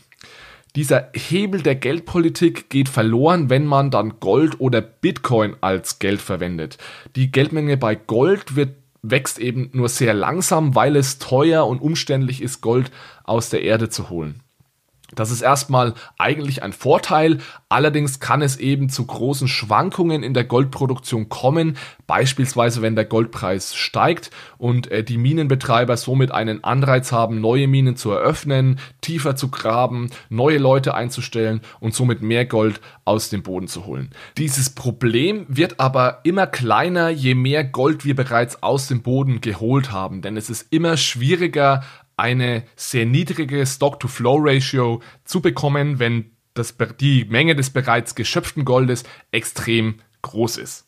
Dieser 0.78 1.10
Hebel 1.14 1.62
der 1.62 1.76
Geldpolitik 1.76 2.70
geht 2.70 2.88
verloren, 2.88 3.50
wenn 3.50 3.66
man 3.66 3.92
dann 3.92 4.22
Gold 4.22 4.62
oder 4.62 4.80
Bitcoin 4.80 5.56
als 5.60 6.00
Geld 6.00 6.22
verwendet. 6.22 6.78
Die 7.18 7.32
Geldmenge 7.32 7.76
bei 7.76 7.96
Gold 7.96 8.56
wird 8.56 8.76
wächst 9.04 9.40
eben 9.40 9.70
nur 9.74 9.90
sehr 9.90 10.14
langsam, 10.14 10.76
weil 10.76 10.96
es 10.96 11.18
teuer 11.18 11.66
und 11.66 11.82
umständlich 11.82 12.42
ist, 12.42 12.62
Gold 12.62 12.92
aus 13.24 13.50
der 13.50 13.64
Erde 13.64 13.90
zu 13.90 14.10
holen. 14.10 14.42
Das 15.16 15.32
ist 15.32 15.42
erstmal 15.42 15.94
eigentlich 16.18 16.64
ein 16.64 16.74
Vorteil, 16.74 17.40
allerdings 17.70 18.20
kann 18.20 18.42
es 18.42 18.58
eben 18.58 18.90
zu 18.90 19.06
großen 19.06 19.48
Schwankungen 19.48 20.24
in 20.24 20.34
der 20.34 20.46
Goldproduktion 20.46 21.30
kommen, 21.30 21.78
beispielsweise 22.08 22.82
wenn 22.82 22.96
der 22.96 23.06
Goldpreis 23.06 23.76
steigt 23.76 24.32
und 24.58 24.90
äh, 24.92 25.04
die 25.04 25.18
Minenbetreiber 25.18 25.98
somit 25.98 26.32
einen 26.32 26.64
Anreiz 26.64 27.12
haben, 27.12 27.42
neue 27.42 27.68
Minen 27.68 27.96
zu 27.96 28.12
eröffnen, 28.12 28.80
tiefer 29.02 29.36
zu 29.36 29.50
graben, 29.50 30.10
neue 30.30 30.58
Leute 30.58 30.94
einzustellen 30.94 31.62
und 31.80 31.94
somit 31.94 32.22
mehr 32.22 32.46
Gold 32.46 32.82
aus 33.06 33.30
dem 33.30 33.44
Boden 33.44 33.68
zu 33.68 33.86
holen. 33.86 34.12
Dieses 34.38 34.70
Problem 34.70 35.46
wird 35.48 35.80
aber 35.80 36.20
immer 36.24 36.48
kleiner, 36.48 37.10
je 37.10 37.36
mehr 37.36 37.64
Gold 37.64 38.06
wir 38.06 38.16
bereits 38.16 38.64
aus 38.64 38.88
dem 38.88 39.02
Boden 39.02 39.42
geholt 39.42 39.92
haben, 39.92 40.22
denn 40.22 40.38
es 40.38 40.50
ist 40.50 40.68
immer 40.72 40.98
schwieriger, 40.98 41.84
eine 42.18 42.64
sehr 42.76 43.06
niedrige 43.06 43.66
Stock-to-Flow-Ratio 43.66 45.02
zu 45.26 45.42
bekommen, 45.42 46.00
wenn 46.00 46.32
das, 46.54 46.76
die 47.00 47.26
Menge 47.26 47.56
des 47.56 47.70
bereits 47.70 48.16
geschöpften 48.16 48.66
Goldes 48.66 49.04
extrem 49.32 49.96
groß 50.22 50.58
ist. 50.58 50.86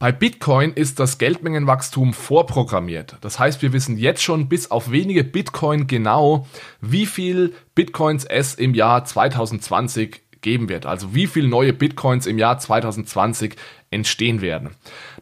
Bei 0.00 0.12
Bitcoin 0.12 0.72
ist 0.72 0.98
das 0.98 1.18
Geldmengenwachstum 1.18 2.14
vorprogrammiert. 2.14 3.18
Das 3.20 3.38
heißt, 3.38 3.60
wir 3.60 3.74
wissen 3.74 3.98
jetzt 3.98 4.22
schon 4.22 4.48
bis 4.48 4.70
auf 4.70 4.90
wenige 4.90 5.24
Bitcoin 5.24 5.86
genau, 5.86 6.46
wie 6.80 7.04
viel 7.04 7.54
Bitcoins 7.74 8.24
es 8.24 8.54
im 8.54 8.72
Jahr 8.72 9.04
2020 9.04 10.22
geben 10.40 10.70
wird. 10.70 10.86
Also 10.86 11.14
wie 11.14 11.26
viele 11.26 11.48
neue 11.48 11.74
Bitcoins 11.74 12.26
im 12.26 12.38
Jahr 12.38 12.58
2020 12.58 13.56
entstehen 13.90 14.40
werden. 14.40 14.70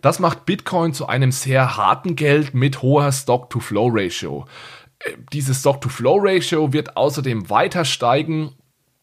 Das 0.01 0.21
macht 0.21 0.47
Bitcoin 0.47 0.93
zu 0.93 1.09
einem 1.09 1.33
sehr 1.33 1.77
harten 1.77 2.15
Geld 2.15 2.55
mit 2.55 2.81
hoher 2.81 3.11
Stock-to-Flow-Ratio. 3.11 4.47
Dieses 5.33 5.61
Stock-to-Flow-Ratio 5.61 6.73
wird 6.73 6.97
außerdem 6.97 7.51
weiter 7.51 7.85
steigen 7.85 8.55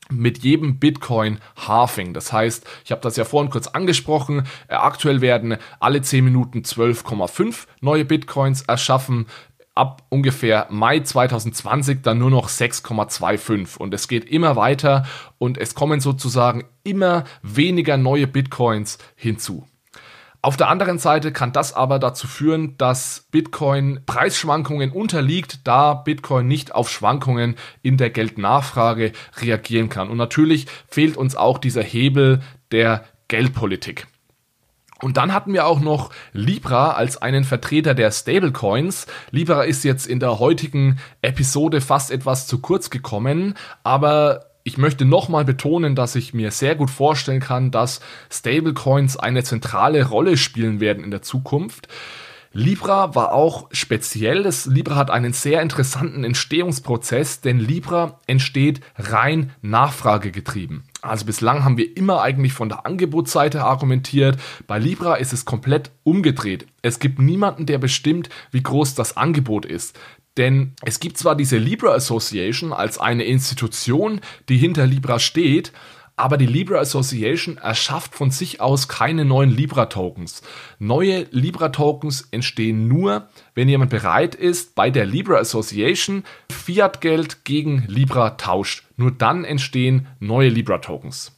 mit 0.09 0.39
jedem 0.39 0.79
Bitcoin 0.79 1.39
Halving. 1.55 2.13
Das 2.13 2.31
heißt, 2.31 2.65
ich 2.83 2.91
habe 2.91 3.01
das 3.01 3.15
ja 3.15 3.25
vorhin 3.25 3.49
kurz 3.49 3.67
angesprochen, 3.67 4.45
äh, 4.67 4.75
aktuell 4.75 5.21
werden 5.21 5.57
alle 5.79 6.01
10 6.01 6.23
Minuten 6.23 6.63
12,5 6.63 7.67
neue 7.81 8.05
Bitcoins 8.05 8.63
erschaffen. 8.63 9.25
Ab 9.73 10.03
ungefähr 10.09 10.67
Mai 10.69 11.01
2020 11.01 12.01
dann 12.01 12.19
nur 12.19 12.29
noch 12.29 12.47
6,25 12.47 13.77
und 13.77 13.93
es 13.93 14.07
geht 14.07 14.23
immer 14.23 14.55
weiter 14.55 15.05
und 15.37 15.57
es 15.57 15.75
kommen 15.75 15.99
sozusagen 15.99 16.63
immer 16.83 17.25
weniger 17.41 17.97
neue 17.97 18.27
Bitcoins 18.27 18.99
hinzu. 19.15 19.67
Auf 20.45 20.57
der 20.57 20.69
anderen 20.69 20.99
Seite 20.99 21.31
kann 21.31 21.53
das 21.53 21.73
aber 21.73 21.97
dazu 21.97 22.27
führen, 22.27 22.77
dass 22.77 23.25
Bitcoin 23.31 24.01
Preisschwankungen 24.05 24.91
unterliegt, 24.91 25.61
da 25.63 25.95
Bitcoin 25.95 26.47
nicht 26.47 26.75
auf 26.75 26.87
Schwankungen 26.87 27.55
in 27.81 27.97
der 27.97 28.11
Geldnachfrage 28.11 29.13
reagieren 29.41 29.89
kann. 29.89 30.07
Und 30.07 30.17
natürlich 30.17 30.67
fehlt 30.87 31.17
uns 31.17 31.35
auch 31.35 31.57
dieser 31.57 31.81
Hebel 31.81 32.43
der 32.71 33.05
Geldpolitik. 33.27 34.05
Und 35.01 35.17
dann 35.17 35.33
hatten 35.33 35.51
wir 35.51 35.65
auch 35.65 35.79
noch 35.79 36.11
Libra 36.31 36.91
als 36.91 37.19
einen 37.19 37.43
Vertreter 37.43 37.95
der 37.95 38.11
Stablecoins. 38.11 39.07
Libra 39.31 39.63
ist 39.63 39.83
jetzt 39.83 40.05
in 40.05 40.19
der 40.19 40.37
heutigen 40.37 40.99
Episode 41.23 41.81
fast 41.81 42.11
etwas 42.11 42.45
zu 42.45 42.61
kurz 42.61 42.91
gekommen, 42.91 43.55
aber 43.81 44.45
ich 44.65 44.79
möchte 44.79 45.05
nochmal 45.05 45.45
betonen, 45.45 45.95
dass 45.95 46.15
ich 46.15 46.33
mir 46.33 46.49
sehr 46.49 46.75
gut 46.75 46.89
vorstellen 46.89 47.39
kann, 47.39 47.69
dass 47.69 48.01
Stablecoins 48.31 49.15
eine 49.15 49.43
zentrale 49.43 50.03
Rolle 50.07 50.37
spielen 50.37 50.79
werden 50.79 51.03
in 51.03 51.11
der 51.11 51.21
Zukunft. 51.21 51.87
Libra 52.51 53.13
war 53.13 53.31
auch 53.31 53.67
speziell. 53.71 54.41
Das 54.41 54.65
Libra 54.65 54.95
hat 54.95 55.11
einen 55.11 55.33
sehr 55.33 55.61
interessanten 55.61 56.23
Entstehungsprozess, 56.23 57.41
denn 57.41 57.59
Libra 57.59 58.19
entsteht 58.25 58.81
rein 58.97 59.51
nachfragegetrieben. 59.61 60.83
Also 61.01 61.25
bislang 61.25 61.63
haben 61.63 61.77
wir 61.77 61.95
immer 61.95 62.23
eigentlich 62.23 62.53
von 62.53 62.69
der 62.69 62.87
Angebotsseite 62.87 63.63
argumentiert. 63.63 64.37
Bei 64.65 64.79
Libra 64.79 65.15
ist 65.15 65.31
es 65.31 65.45
komplett 65.45 65.91
umgedreht. 66.03 66.65
Es 66.81 66.97
gibt 66.97 67.19
niemanden, 67.19 67.67
der 67.67 67.77
bestimmt, 67.77 68.29
wie 68.49 68.63
groß 68.63 68.95
das 68.95 69.15
Angebot 69.15 69.65
ist. 69.65 69.99
Denn 70.37 70.73
es 70.83 70.99
gibt 70.99 71.17
zwar 71.17 71.35
diese 71.35 71.57
Libra 71.57 71.93
Association 71.93 72.73
als 72.73 72.97
eine 72.97 73.23
Institution, 73.23 74.19
die 74.49 74.57
hinter 74.57 74.85
Libra 74.85 75.19
steht, 75.19 75.71
aber 76.17 76.37
die 76.37 76.45
Libra 76.45 76.79
Association 76.79 77.57
erschafft 77.57 78.15
von 78.15 78.31
sich 78.31 78.61
aus 78.61 78.87
keine 78.87 79.25
neuen 79.25 79.49
Libra-Tokens. 79.49 80.43
Neue 80.79 81.27
Libra-Tokens 81.31 82.29
entstehen 82.31 82.87
nur, 82.87 83.27
wenn 83.53 83.67
jemand 83.67 83.91
bereit 83.91 84.33
ist, 84.33 84.75
bei 84.75 84.89
der 84.89 85.05
Libra 85.05 85.37
Association 85.37 86.23
Fiat-Geld 86.49 87.43
gegen 87.43 87.83
Libra 87.87 88.31
tauscht. 88.31 88.85
Nur 88.95 89.11
dann 89.11 89.43
entstehen 89.43 90.07
neue 90.19 90.49
Libra-Tokens. 90.49 91.37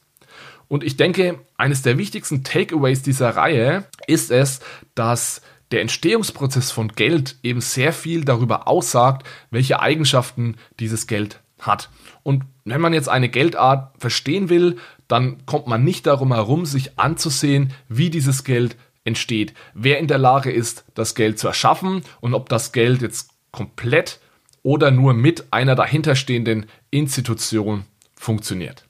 Und 0.67 0.83
ich 0.83 0.97
denke, 0.97 1.39
eines 1.57 1.81
der 1.81 1.97
wichtigsten 1.97 2.43
Takeaways 2.43 3.01
dieser 3.01 3.29
Reihe 3.35 3.85
ist 4.05 4.31
es, 4.31 4.59
dass 4.95 5.41
der 5.71 5.81
Entstehungsprozess 5.81 6.71
von 6.71 6.89
Geld 6.89 7.35
eben 7.43 7.61
sehr 7.61 7.93
viel 7.93 8.23
darüber 8.23 8.67
aussagt, 8.67 9.27
welche 9.51 9.81
Eigenschaften 9.81 10.55
dieses 10.79 11.07
Geld 11.07 11.41
hat. 11.59 11.89
Und 12.23 12.43
wenn 12.65 12.81
man 12.81 12.93
jetzt 12.93 13.09
eine 13.09 13.29
Geldart 13.29 13.93
verstehen 13.99 14.49
will, 14.49 14.77
dann 15.07 15.45
kommt 15.45 15.67
man 15.67 15.83
nicht 15.83 16.05
darum 16.05 16.33
herum, 16.33 16.65
sich 16.65 16.99
anzusehen, 16.99 17.73
wie 17.87 18.09
dieses 18.09 18.43
Geld 18.43 18.75
entsteht, 19.03 19.53
wer 19.73 19.99
in 19.99 20.07
der 20.07 20.17
Lage 20.17 20.51
ist, 20.51 20.85
das 20.93 21.15
Geld 21.15 21.39
zu 21.39 21.47
erschaffen 21.47 22.01
und 22.19 22.33
ob 22.33 22.49
das 22.49 22.73
Geld 22.73 23.01
jetzt 23.01 23.31
komplett 23.51 24.19
oder 24.63 24.91
nur 24.91 25.13
mit 25.13 25.45
einer 25.51 25.75
dahinterstehenden 25.75 26.65
Institution 26.91 27.85
funktioniert. 28.15 28.83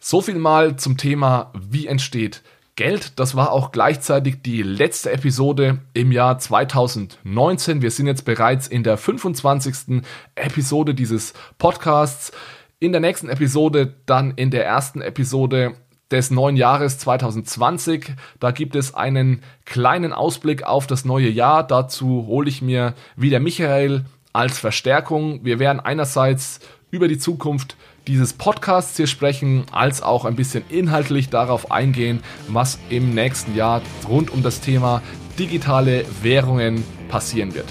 So 0.00 0.20
viel 0.20 0.38
mal 0.38 0.76
zum 0.76 0.96
Thema, 0.96 1.52
wie 1.54 1.86
entsteht 1.86 2.42
Geld. 2.78 3.18
Das 3.18 3.34
war 3.34 3.50
auch 3.50 3.72
gleichzeitig 3.72 4.40
die 4.42 4.62
letzte 4.62 5.10
Episode 5.10 5.80
im 5.94 6.12
Jahr 6.12 6.38
2019. 6.38 7.82
Wir 7.82 7.90
sind 7.90 8.06
jetzt 8.06 8.24
bereits 8.24 8.68
in 8.68 8.84
der 8.84 8.96
25. 8.96 10.00
Episode 10.36 10.94
dieses 10.94 11.34
Podcasts. 11.58 12.30
In 12.78 12.92
der 12.92 13.00
nächsten 13.00 13.30
Episode, 13.30 13.94
dann 14.06 14.30
in 14.36 14.52
der 14.52 14.64
ersten 14.64 15.00
Episode 15.00 15.74
des 16.12 16.30
neuen 16.30 16.56
Jahres 16.56 16.98
2020. 16.98 18.12
Da 18.38 18.52
gibt 18.52 18.76
es 18.76 18.94
einen 18.94 19.42
kleinen 19.64 20.12
Ausblick 20.12 20.62
auf 20.62 20.86
das 20.86 21.04
neue 21.04 21.30
Jahr. 21.30 21.66
Dazu 21.66 22.28
hole 22.28 22.48
ich 22.48 22.62
mir 22.62 22.94
wieder 23.16 23.40
Michael 23.40 24.04
als 24.32 24.56
Verstärkung. 24.56 25.44
Wir 25.44 25.58
werden 25.58 25.80
einerseits 25.80 26.60
über 26.92 27.08
die 27.08 27.18
Zukunft 27.18 27.76
dieses 28.08 28.32
Podcasts 28.32 28.96
hier 28.96 29.06
sprechen, 29.06 29.64
als 29.70 30.02
auch 30.02 30.24
ein 30.24 30.34
bisschen 30.34 30.64
inhaltlich 30.68 31.28
darauf 31.28 31.70
eingehen, 31.70 32.20
was 32.48 32.78
im 32.88 33.14
nächsten 33.14 33.54
Jahr 33.54 33.82
rund 34.08 34.30
um 34.30 34.42
das 34.42 34.60
Thema 34.60 35.02
digitale 35.38 36.04
Währungen 36.22 36.82
passieren 37.08 37.54
wird. 37.54 37.66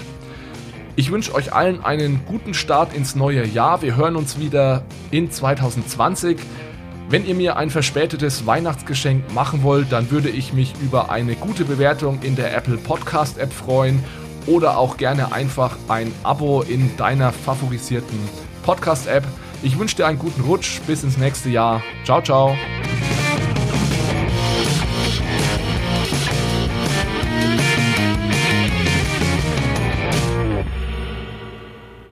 Ich 0.96 1.10
wünsche 1.10 1.34
euch 1.34 1.52
allen 1.52 1.84
einen 1.84 2.24
guten 2.24 2.54
Start 2.54 2.94
ins 2.94 3.14
neue 3.14 3.46
Jahr. 3.46 3.82
Wir 3.82 3.96
hören 3.96 4.16
uns 4.16 4.38
wieder 4.38 4.84
in 5.10 5.30
2020. 5.30 6.38
Wenn 7.10 7.26
ihr 7.26 7.34
mir 7.34 7.56
ein 7.56 7.70
verspätetes 7.70 8.46
Weihnachtsgeschenk 8.46 9.32
machen 9.32 9.62
wollt, 9.62 9.92
dann 9.92 10.10
würde 10.10 10.28
ich 10.28 10.52
mich 10.52 10.74
über 10.82 11.10
eine 11.10 11.34
gute 11.34 11.64
Bewertung 11.64 12.20
in 12.22 12.36
der 12.36 12.56
Apple 12.56 12.78
Podcast 12.78 13.38
App 13.38 13.52
freuen 13.52 14.04
oder 14.46 14.78
auch 14.78 14.96
gerne 14.96 15.32
einfach 15.32 15.76
ein 15.88 16.12
Abo 16.22 16.62
in 16.62 16.96
deiner 16.96 17.32
favorisierten 17.32 18.18
Podcast 18.62 19.06
App. 19.06 19.24
Ich 19.62 19.78
wünsche 19.78 19.96
dir 19.96 20.06
einen 20.06 20.18
guten 20.18 20.40
Rutsch. 20.42 20.80
Bis 20.86 21.02
ins 21.02 21.16
nächste 21.16 21.48
Jahr. 21.50 21.82
Ciao, 22.04 22.22
ciao. 22.22 22.56